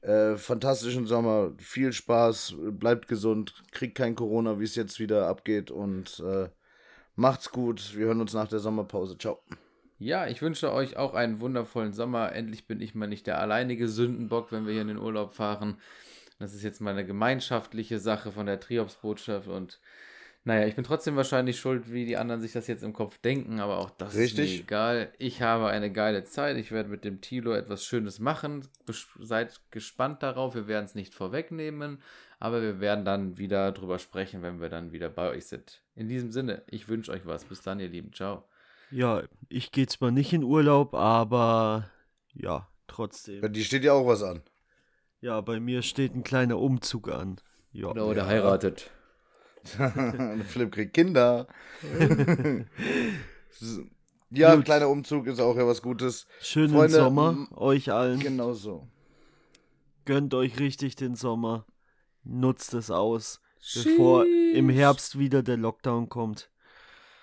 [0.00, 5.70] Äh, fantastischen Sommer, viel Spaß, bleibt gesund, kriegt kein Corona, wie es jetzt wieder abgeht
[5.70, 6.48] und äh,
[7.16, 7.96] macht's gut.
[7.96, 9.18] Wir hören uns nach der Sommerpause.
[9.18, 9.42] Ciao.
[9.98, 12.32] Ja, ich wünsche euch auch einen wundervollen Sommer.
[12.32, 15.78] Endlich bin ich mal nicht der alleinige Sündenbock, wenn wir hier in den Urlaub fahren.
[16.38, 19.80] Das ist jetzt mal eine gemeinschaftliche Sache von der Triopsbotschaft und
[20.44, 23.60] naja, ich bin trotzdem wahrscheinlich schuld, wie die anderen sich das jetzt im Kopf denken,
[23.60, 24.50] aber auch das ist Richtig.
[24.52, 25.12] mir egal.
[25.18, 26.56] Ich habe eine geile Zeit.
[26.56, 28.66] Ich werde mit dem Tilo etwas Schönes machen.
[28.86, 30.54] Bes- Seid gespannt darauf.
[30.54, 32.00] Wir werden es nicht vorwegnehmen,
[32.38, 35.82] aber wir werden dann wieder drüber sprechen, wenn wir dann wieder bei euch sind.
[35.94, 37.44] In diesem Sinne, ich wünsche euch was.
[37.44, 38.12] Bis dann, ihr Lieben.
[38.14, 38.44] Ciao.
[38.90, 41.90] Ja, ich gehe zwar nicht in Urlaub, aber
[42.32, 43.42] ja, trotzdem.
[43.42, 44.40] Bei dir steht ja auch was an.
[45.20, 47.36] Ja, bei mir steht ein kleiner Umzug an.
[47.72, 47.88] Ja.
[47.88, 48.90] Oder, oder heiratet.
[50.48, 51.46] Philipp kriegt Kinder.
[54.30, 54.64] ja, Gut.
[54.64, 56.26] kleiner Umzug ist auch ja was Gutes.
[56.40, 58.20] Schönen Freunde, Sommer euch allen.
[58.20, 58.88] Genau so.
[60.04, 61.66] Gönnt euch richtig den Sommer.
[62.24, 63.40] Nutzt es aus,
[63.74, 66.50] bevor im Herbst wieder der Lockdown kommt.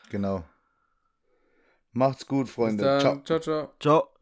[0.10, 0.44] Genau.
[1.92, 2.84] Macht's gut, Bis Freunde.
[2.84, 3.00] dann.
[3.02, 3.22] Ciao.
[3.24, 3.40] ciao.
[3.40, 3.74] ciao.
[3.80, 4.15] Ciao.